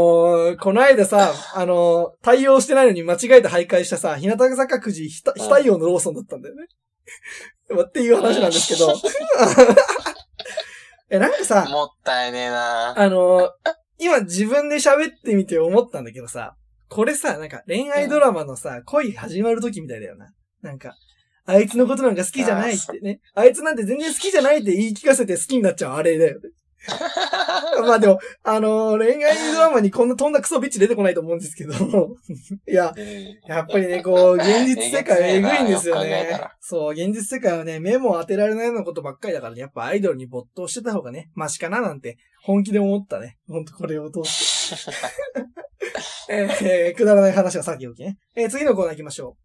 [0.52, 6.66] ーこの間さ、 あのー対応してないのに間違えて徘徊したさ、日向坂くじ非対応のローソンだったんだよね。
[7.82, 8.94] っていう話なんですけど。
[11.10, 13.50] え、なんかさ、もったいねえなあのー
[13.98, 16.56] 今自分で喋ってみて思ったんだけどさ、
[16.88, 20.32] これさ、なんか恋愛ドラマのさ、恋始まる時みたいだよな。
[20.62, 20.94] なんか、
[21.46, 23.20] あいつのことなんか好きじゃないってね。
[23.34, 26.50] あいつなんて全然好きじゃないって言い聞かせて好きになっちゃうあれだよね。
[27.86, 31.72] まあでも、あのー恋愛ドラマにこんな飛んだクソビッチ出てこないと思うんですけど、
[32.68, 33.04] いや、うん
[33.46, 36.40] やっぱりね、こう、現実世界えぐいんですよね。
[36.60, 43.38] そう、現実世界はね、目も当てられないようなことばっかりだからね、やっぱアイドルに没頭してた方がね、マシかななんて、本気で思ったね。
[43.48, 44.92] ほんとこれを通して。
[46.28, 48.18] えー、くだらない話はさておきね。
[48.34, 49.44] えー、次のコーナー行きましょう。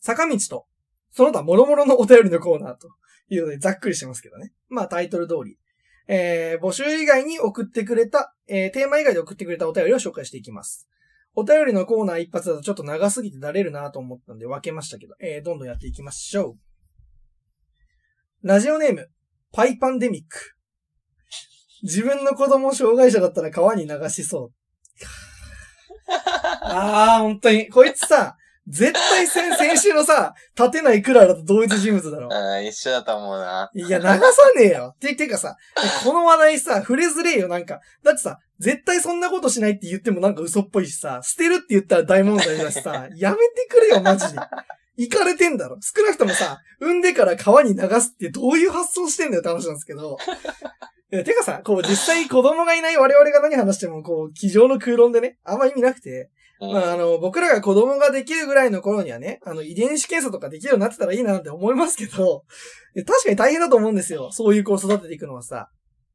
[0.00, 0.66] 坂道と、
[1.10, 2.88] その他諸々のお便りのコーナーと
[3.28, 4.52] いうので、ざっくりしてますけどね。
[4.68, 5.56] まあタイトル通り。
[6.06, 10.88] えー、募集以外に送ってくれた、えー、テーマ以外で送ってくれたお便りを紹介していきます。
[11.34, 16.56] お便りのコーナー一発だとちょっと長すぎてだれるなと思ったんで分けましたけど、えー、どんどんやっていきましょ
[18.42, 18.46] う。
[18.46, 19.08] ラジオネーム、
[19.52, 20.54] パイパンデミック。
[21.82, 24.52] 自分の子供障害者だったら川に流しそう。
[26.62, 27.68] あー、本当に。
[27.68, 28.36] こいつさ、
[28.66, 32.28] 絶対先、先週のさ、立てないクララと同一人物だろ。
[32.30, 33.70] うん、一緒だと思うな。
[33.74, 34.18] いや、流さ
[34.56, 34.96] ねえよ。
[34.98, 35.56] て、てかさ、
[36.02, 37.80] この話題さ、触れづれえよ、なんか。
[38.02, 44.38] だってさ、絶対そんなことしないって言ってもなんか嘘っぽいしさ、捨てるって言ったら大問題だしさ、やめてくれよ、マジで。
[44.96, 45.76] 行かれてんだろ。
[45.80, 50.16] 少なくともさ、産んでから川に流すってどういう発想してんだよって話なんですけど。
[51.22, 62.44] てかさ、こう実際子供がいない我々が何話しても、こう、机上の空論でね、あんま意味なくて、うんまあ、あの、僕らが子供ができるぐらいの頃にはね、あの、遺伝子検査とかできるようになってたらいいなって思いますけど、
[63.06, 64.30] 確かに大変だと思うんですよ。
[64.32, 65.68] そういう子を育てていくのはさ。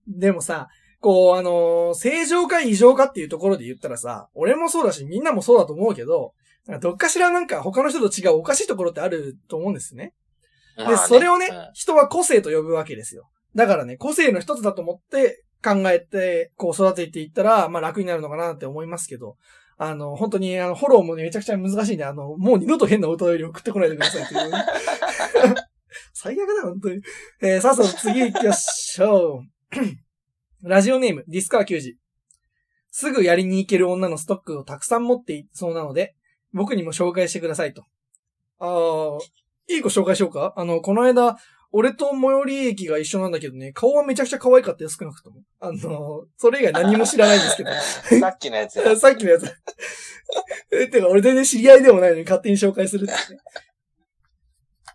[0.08, 0.70] でもさ、
[1.02, 6.34] こう、あの正常か異常かっていうところで言ったらさ、俺もそうだし、みんなもそうだと思うけど、
[6.82, 10.14] どっかしらなんか他の人と違うおかしいところってあると思うんですね。
[10.78, 13.30] で、それをね、うん人は個性と呼ぶわけですよ。
[13.56, 19.38] だからね、個性の一つだと思って考えて、こう育てていったら、まあ楽になるのかなって思いますけど、
[19.78, 24.52] あの、本当に、あの、フォローもね、めちゃくちゃ難しいんで、あの、もう二度と変なお便り送ってこないでくださいっていう。
[26.14, 27.02] 最悪だ、本当に。
[27.42, 29.44] えー、さあさあ次行きましょう。
[30.68, 31.96] ラジオネーム、ディスカー球児。
[32.92, 36.16] すぐやりに行ける女のストックをたくさん持っていそうなので、
[36.52, 37.86] 僕にも紹介してくださいと。
[38.60, 39.20] あー、
[39.74, 40.54] いい子紹介しようか？
[40.58, 41.38] あの、この間、
[41.72, 45.42] 俺と最寄り駅が一緒なんだけどね、顔はめちゃくちゃ可愛かったよ、少なくとも。
[45.60, 47.70] あの、それ以外何も知らないんですけど。
[48.20, 48.96] さっきのやつや。
[48.98, 49.46] さっきのやつ。
[50.72, 53.40] え、てか、俺全然知り合いでもないのに勝手に紹介するってね。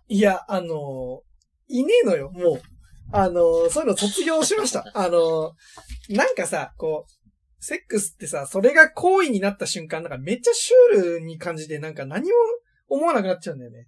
[0.07, 1.21] いや、あの、
[1.67, 2.61] いねえのよ、もう。
[3.11, 4.83] あの、そういうの卒業しました。
[4.93, 5.53] あの、
[6.09, 12.35] なんかさ、こう、セックスってさ、それが行為になった瞬間、なんかめっちゃシュールに感じて、なんか何も
[12.89, 13.87] 思わなくなっちゃうんだよね。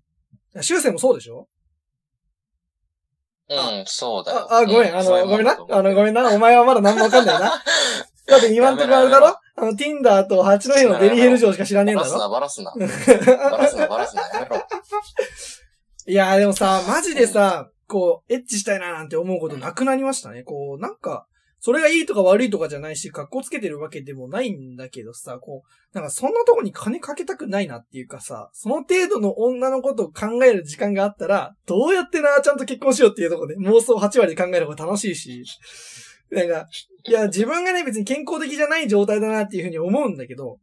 [0.62, 1.48] 修正もそうでしょ？
[3.50, 4.48] うん、そうだよ。
[4.52, 5.58] あ、あ、ごめん、あの、ごめんな。
[5.70, 6.30] あの、ごめんな。
[6.34, 7.64] お前はまだ何もわかんないな。
[8.28, 13.36] だって今んとこあれだろあの、Tinder と八戸のデリヘル城しか知らねえんだろバラすな、バラすな。
[13.52, 14.64] バラすな、バラすな、やめろ。
[16.08, 20.44] いやーでもさ、マジでさ、こう、エッチしたいななんて思うことなくなりましたね。
[20.44, 21.26] こう、なんか、
[21.60, 35.44] それがいいとか悪いとかじゃないし、格好つけてるわけでもないんだけどさ、こう、なんかそんなとこに金かけたくないなっていうかさ、その程度の女のことを考える時間があったら、どうやってな、ちゃんと結婚しようっていうとこで妄想8割考える方が楽しいし、
[36.30, 36.68] なんか、
[37.08, 40.60] いや、自分がね、別に健康的じゃない状態だなっていうふうに思うんだけど、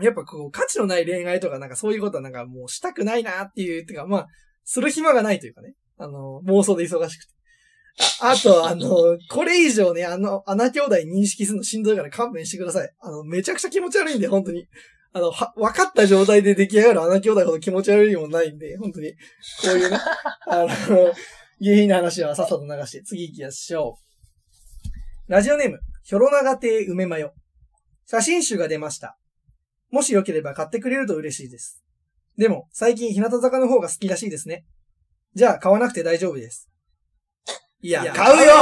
[0.00, 4.26] やっぱこう、価値のない恋愛とかなんかそういうことはなんかもうしたくないなっていう、てかまあ、
[4.64, 5.74] する暇がないというかね。
[5.96, 7.37] あの、妄想で忙しくて。
[8.20, 12.90] ああと、あの、これ以上ね、あの、穴兄弟認識するのしんどいから勘弁してください。
[13.00, 14.66] あの、めちゃくちゃ気持ち悪いんで、本当に。
[15.12, 19.12] あの、は、分かった状態で出来上がる穴兄弟ほど気持ち悪いもんないんで、本当に。
[19.12, 19.16] こ
[19.66, 19.98] ういうね、
[20.46, 20.68] あの、
[21.60, 23.98] 下品な話はさっさと流して、次行きましょ
[25.28, 25.32] う。
[25.32, 27.34] ラジオネーム、ひょろなが亭梅マヨ。
[28.06, 29.18] 写真集が出ました。
[29.90, 31.82] もしよければ買ってくれると嬉しいです。
[32.36, 34.64] でも、最近日向坂の方が好きらしいですね。
[35.34, 36.67] じゃあ、買わなくて大丈夫です。
[37.80, 38.54] いや、買うよ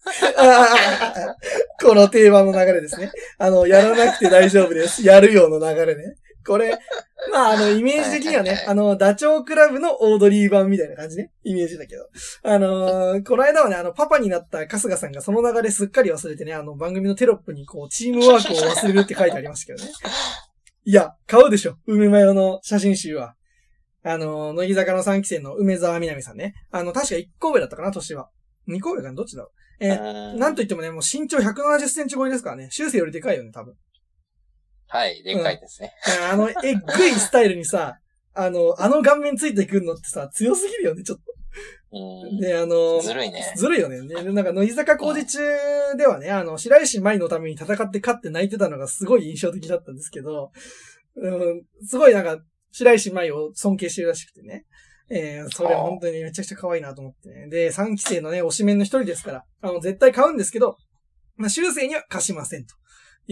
[1.80, 3.10] この定番の流れですね。
[3.38, 5.04] あの、やらなくて大丈夫です。
[5.06, 6.16] やるよの流れね。
[6.46, 6.78] これ、
[7.32, 11.30] まあ、あの、イメージ的にはね、あの、ダチョウ倶楽部のオードリー版みたいな感じね。
[11.44, 12.08] イメージだけど。
[12.42, 19.92] あのー この間はね、あの、パパになった春日さんがその流れすっかり忘れてね、あの、番組のテロップにこう、チームワークを忘れるって書いてありましたけどね。
[20.84, 21.76] いや、買うでしょ。
[21.86, 23.34] 梅マヨの写真集は。
[24.02, 26.54] あのー、乃木坂の3期生の梅沢みなみさんね。
[26.70, 28.30] あの、確か1個上だったかな、年は。
[28.68, 29.84] 2個上かな、どっちだろう。
[29.84, 32.68] えーなんと言ってもね、もう身長170センチ超えですからね。
[32.70, 33.74] 修正よりでかいよね、多分。
[34.88, 35.92] はい、でかいですね。
[36.30, 36.56] あの、えっ
[36.96, 37.98] ぐいスタイルにさ、
[38.34, 41.24] あの、あの顔面ついてくるのってさ、強すぎるよね、ちょっと。
[41.92, 43.52] うで、あのん。、ずるいね。
[43.56, 44.00] ずるいよね。
[44.06, 45.38] でなんか、乃木坂工事中
[45.96, 50.52] ではね、あの、白石舞のために戦って勝って泣いてたのがすごい印象的だったんですけど、
[51.16, 52.38] うん、すごいなんか、
[52.72, 54.66] 白石舞を尊敬してるらしくてね。
[55.12, 57.48] えー、それは本当にめちゃくちゃ可愛いなと思ってね。
[57.48, 60.76] で、3期生のね、推しメンの一人ですから、あの、絶対買うんですけど、
[61.36, 62.74] まあ、修正には貸しませんと。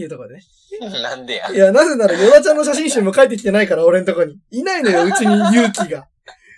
[0.01, 0.41] いうところでね。
[1.01, 1.55] なんでやい。
[1.55, 4.39] や、なぜなら、ヨダちゃんの写真集も書いてきてないから、俺んとこに。
[4.49, 6.07] いないのよ、うちに勇気が。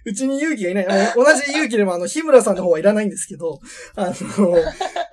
[0.06, 1.14] うちに勇気がいない。
[1.16, 3.60] 同じ勇気でも、あの、日村さんの方はいらないんですけど、
[3.96, 4.58] あの、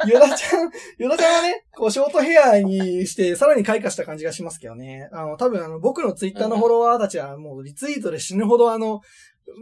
[0.07, 5.09] ヨダちゃん、ヨダちゃんはね、こう、ショートヘアにして、さらに開花した感じがしますけどね。
[5.12, 9.01] あの、多分、あの、僕のツイッターのフォロワーたちは、もう、リツイートで死ぬほど、あの、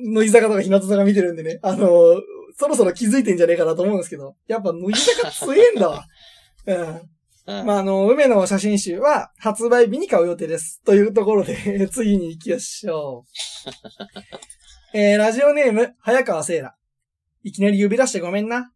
[0.05, 2.21] 乃木坂とか日向坂見てるんでね、あの、
[2.59, 6.07] そろそろ気づいてんじゃねえかなと思うんですけど、やっぱ乃木坂強えんだわ。
[6.67, 7.01] うん。
[7.49, 10.83] うんまあ、あの、梅の写真集は発売日に買う予定です。
[10.85, 14.47] というところで、 次に行きましょう。
[14.93, 16.75] えー、ラジオネーム、早川セイラ。
[17.43, 18.73] いきなり呼び出してごめんな。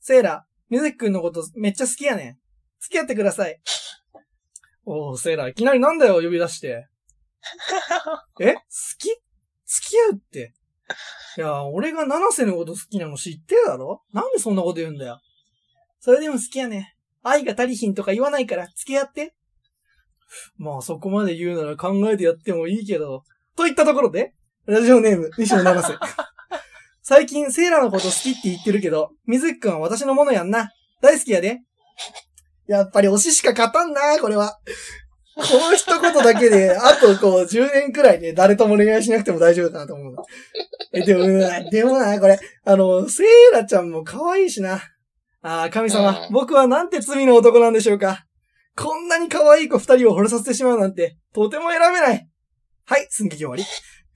[0.00, 2.38] セイラ、ミズキ君のことめっちゃ好きやねん。
[2.80, 3.60] 付き合ってください。
[4.84, 6.88] おー、セイラ、いきなりなんだよ、呼び出して。
[8.40, 8.54] え？
[8.54, 8.60] 好
[8.98, 9.08] き？
[9.66, 10.52] 付き合うって？
[11.36, 14.02] いや、俺が七瀬のこと好きなの知ってるだろ？
[14.12, 15.20] なんでそんなこと言うんだよ。
[16.00, 16.86] それでも好きやねん。
[17.22, 19.34] 愛が足りひんとか言わないから付き合って。
[20.56, 23.24] まあそこまで言うなら考えてやってもいいけど。
[23.56, 24.34] といったところで、
[24.66, 25.96] ラジオネーム、西野七瀬。
[27.00, 30.70] 最近セーラのこと好きって言ってるけど、水木くんは私のものやんな。
[31.00, 31.60] 大好きやで。
[32.66, 34.58] やっぱり推ししか勝たんな、これは。
[35.36, 40.24] この一言だけで、あとこう10年くらいで誰とも恋愛しなくても大丈夫かなと思うの。
[40.92, 44.80] え、でも、うんでもな、これ、あの、セーラちゃんも可愛いしな。
[45.42, 48.24] ああ、神様、うん僕はなんて罪の男なんでしょうか。
[48.74, 52.28] こんなに可愛い子二人を惚れさせてしまうなんて、とても選べない。
[52.84, 53.64] はい、寸劇終わり。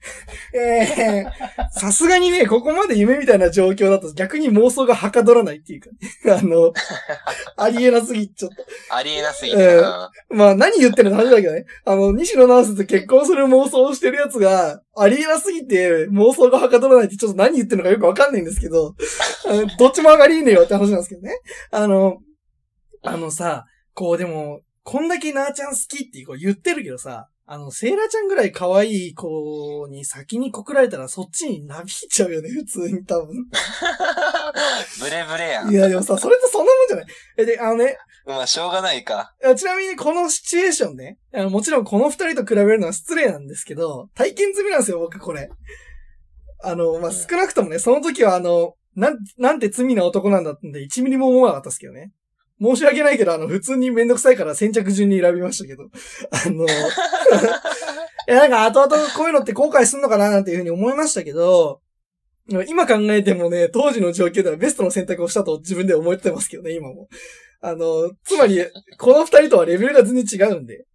[0.53, 5.97] えー、さすがにね、ここまで夢みたいな状況だと逆に妄想がはかどらないっていうか、ね、
[6.33, 6.73] あの、
[7.57, 8.55] ありえなすぎ、ちょっと。
[8.89, 10.11] ありえなすぎてうんな。
[10.29, 11.65] まあ何言ってるの話だけどね。
[11.85, 18.95] あの、西野ナースと結婚する妄想をしてるやつが、ありえなすぎて妄想がはかどらないってちょっと何言ってるのかよくわかんないんですけど、
[19.77, 21.39] どっちも上がりいいねよって話なんですけどね。
[21.71, 22.17] あの、
[23.03, 33.47] あのさ、こうでも、こんだけなーちゃん好きってこう言ってるけどさ、あの、セイラちゃんぐらい可愛い子に先に告られたらそっちになびいちゃうよね、普通に多分。
[34.99, 35.73] ブレブレやんい。
[35.73, 37.05] や、でもさ、それってそんなもんじゃない
[37.37, 39.33] え、で、あのね、まあ、しょうがないか。
[39.43, 41.17] あちなみにこのシチュエーションね、
[41.49, 45.49] もちろんこの二人と比べるのは失礼なんですけど、体験済みなんですよ、僕これ。
[46.63, 52.11] あの、まあ、うん少なくともね、その時はあの、なん、なんて罪な男なんだってんで1ミリも思わなかったですけどね。
[52.61, 55.89] 申し訳ないけど、あの、普通にめんどくさいから先着順に選びましたけど。
[56.31, 56.69] あの、 い
[58.27, 61.81] や、なんか後々こういうのって後悔すんのかななんていうふうに思いましたけど、
[62.67, 67.07] 今考えてもね、当時の状況ではベストの選択をしたと自分で思ってますけどね、今も。
[67.61, 68.63] あの、つまり、
[68.97, 70.85] この二人とはレベルが全然違うんで。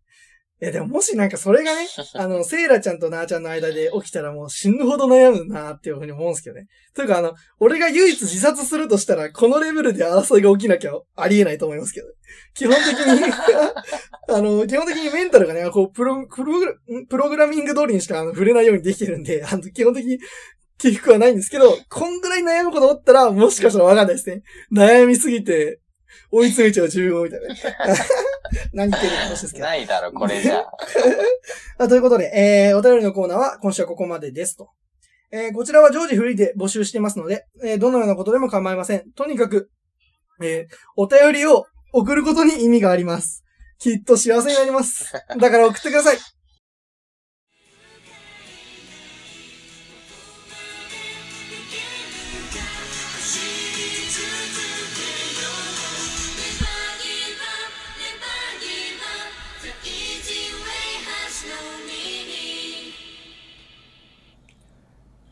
[0.59, 6.67] いや、でももしなんかそれがね、 あの、セイラちゃんとナーちゃんの間で起きたらもう死ぬほど悩むなっていうふうに思うんですけどね。
[6.95, 12.09] というかあの、俺が唯一自殺するとしたら、このレベルで争いが起きなきゃありえないと思いますけど。
[12.55, 13.33] 基本的に、
[14.35, 16.73] あの、基本的にメンタルがね、こう、プロ、プログラ
[17.09, 20.19] プログラミング通りにしかあの触れないようにできてるんで、あの、基本的に
[20.79, 24.43] 起伏はないんですけど、こんぐらい悩むことあったら、もしかしたらわかんないですね。
[24.73, 25.81] 悩みすぎて、
[26.31, 27.47] 追い詰めちゃう自分をみたいな。
[28.73, 29.67] 何言ってるか話ですけど。
[29.67, 30.65] ないだろ、これじゃ
[31.89, 34.71] ということで、えー、お便りのコーナーは今週はここまでですと。
[35.33, 39.11] えー、こちらは常時フリーで募集してますので、えー、どのようなことでも構いません。
[39.13, 39.71] とにかく、
[40.43, 43.45] えー、お便りを送ることに意味があります。
[43.79, 45.13] きっと幸せになります。
[45.39, 46.19] だから送ってください。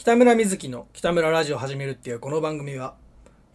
[0.04, 2.94] 北村瑞希の北村ラジオ始めるっていうこの番組は、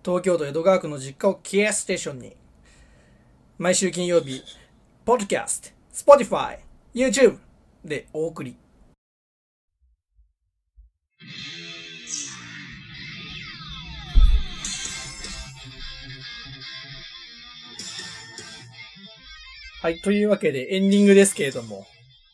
[0.03, 2.35] 東京都江戸川区の実家をキーステーションに、
[3.59, 4.41] 毎週金曜日、
[5.05, 5.61] ポッドキャス
[5.93, 6.57] ト、Spotify、
[6.95, 7.37] YouTube
[7.85, 8.57] でお送り。
[19.83, 21.85] はい、というわけでエンディングですけれども、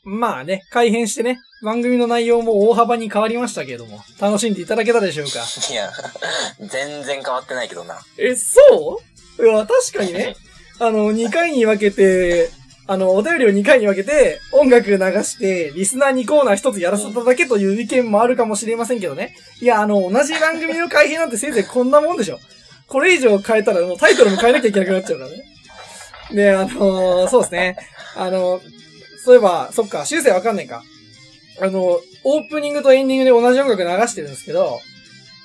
[0.05, 5.39] まあね、改編してね、番組の内容も大幅に変わりましたけれども、楽しんでいただけたでしょうか。
[5.71, 5.91] いや、
[6.59, 7.99] 全然変わってないけどな。
[8.17, 8.99] え、そ
[9.39, 9.43] う？
[9.43, 10.35] いや、確かにね、
[10.79, 12.51] あの、2回に分けて、
[12.87, 19.35] あの、お便りを2回に分けて、音楽流して、リスナーにコーナー1つやらせただけという意見もあるかもしれませんけどね。
[19.59, 22.39] いや、あの、同じ番組の改編なんてせいぜいこんなもんでしょ。
[22.87, 25.43] これ以上変えたらもうタイトルも変えなきゃいけなくなっちゃうからね。
[26.31, 27.75] で、あのそうですね。
[28.15, 28.61] あの
[29.25, 30.83] そういえば、そっか、修正わかんないか。
[31.59, 34.79] あの、オープニングとエンディングで同じ音楽流してるんですけど、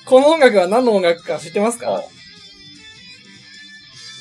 [0.05, 2.03] この音楽は何の音楽か知ってますか？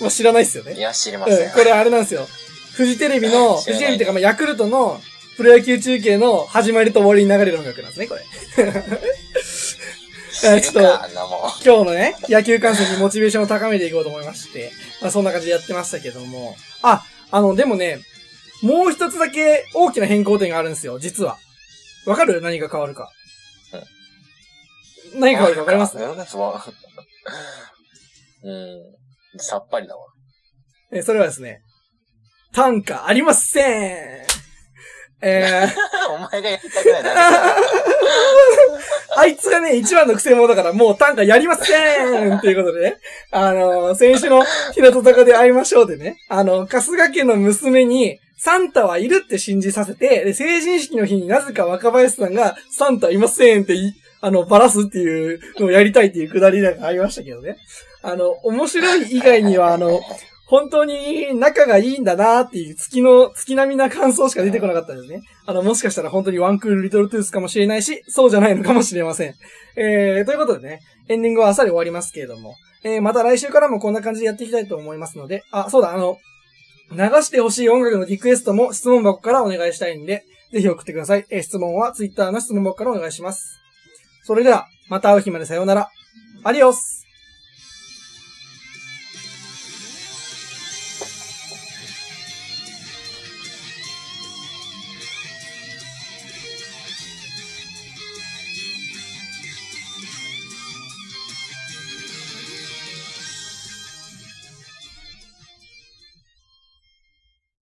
[0.00, 0.80] まあ、知らないっすよねい。
[0.80, 1.46] や、知りません。
[1.46, 2.26] うん、これあれなんですよ。
[2.72, 4.98] フジテレビの、フジテレビっていうか、まあ、ヤクルトの
[5.36, 8.22] プロ野球中継の始まりと終わりに流れる音楽なんですね、これ。
[10.40, 10.80] ちょっと。
[10.80, 16.56] 今日のね、野球観戦にモチベーションを高めていこうと思いまして、まあ、そんな感じでやってましたけども。
[16.82, 18.00] あ、あの、でもね、
[18.62, 21.36] もう一つだけ大きな変更点があるんですよ、実は。
[22.06, 22.40] わかる？
[22.40, 23.10] 何が変わるか。
[25.14, 25.96] 何が変わるかわかります？
[28.42, 29.38] うん。
[29.38, 30.06] さっぱりだわ。
[30.92, 31.62] えーそれはですね、
[32.52, 33.62] 単価ありませ
[34.24, 34.26] ん
[35.22, 35.68] えー、
[36.12, 37.02] お前がやりたくない
[39.16, 42.96] あいつがね、一番の癖者だからもう短歌やりませんっていうことでね。
[43.30, 44.42] あの、先週の
[44.72, 46.16] 日向坂で会いましょうでね。
[46.30, 53.74] あの、春日家の娘に、サンタはいるって信じさせて、で、成人式の日になぜか若林さんが、サンタいませんって、
[54.22, 57.58] あの、バラすっていうのをやりたいっていうくだりなんかありましたけどね。
[58.00, 60.00] あの、面白い以外には、あの、
[60.46, 65.20] 本当に仲がいいんだなーっていう月の、月並みな感想しか出てこなかったですね。
[65.44, 69.34] あの、もしかしたら本当にワンクールリトルトゥースかもしれないし、そうじゃないのかもしれません。
[69.76, 76.16] えー、ということでね、エンディングはあっさり終わりますけれども、えー、また来週からもこんな感じでやっていきたいと思いますので、あ、そうだ、あの、
[76.90, 81.26] 流してほしい音楽のリクエストも質問箱からお願いしたいんで、ぜひ送ってください。
[81.30, 83.60] え、質問は Twitter の質問箱からお願いします。
[84.24, 85.88] それでは、また会う日までさようなら。
[86.42, 86.99] アディオス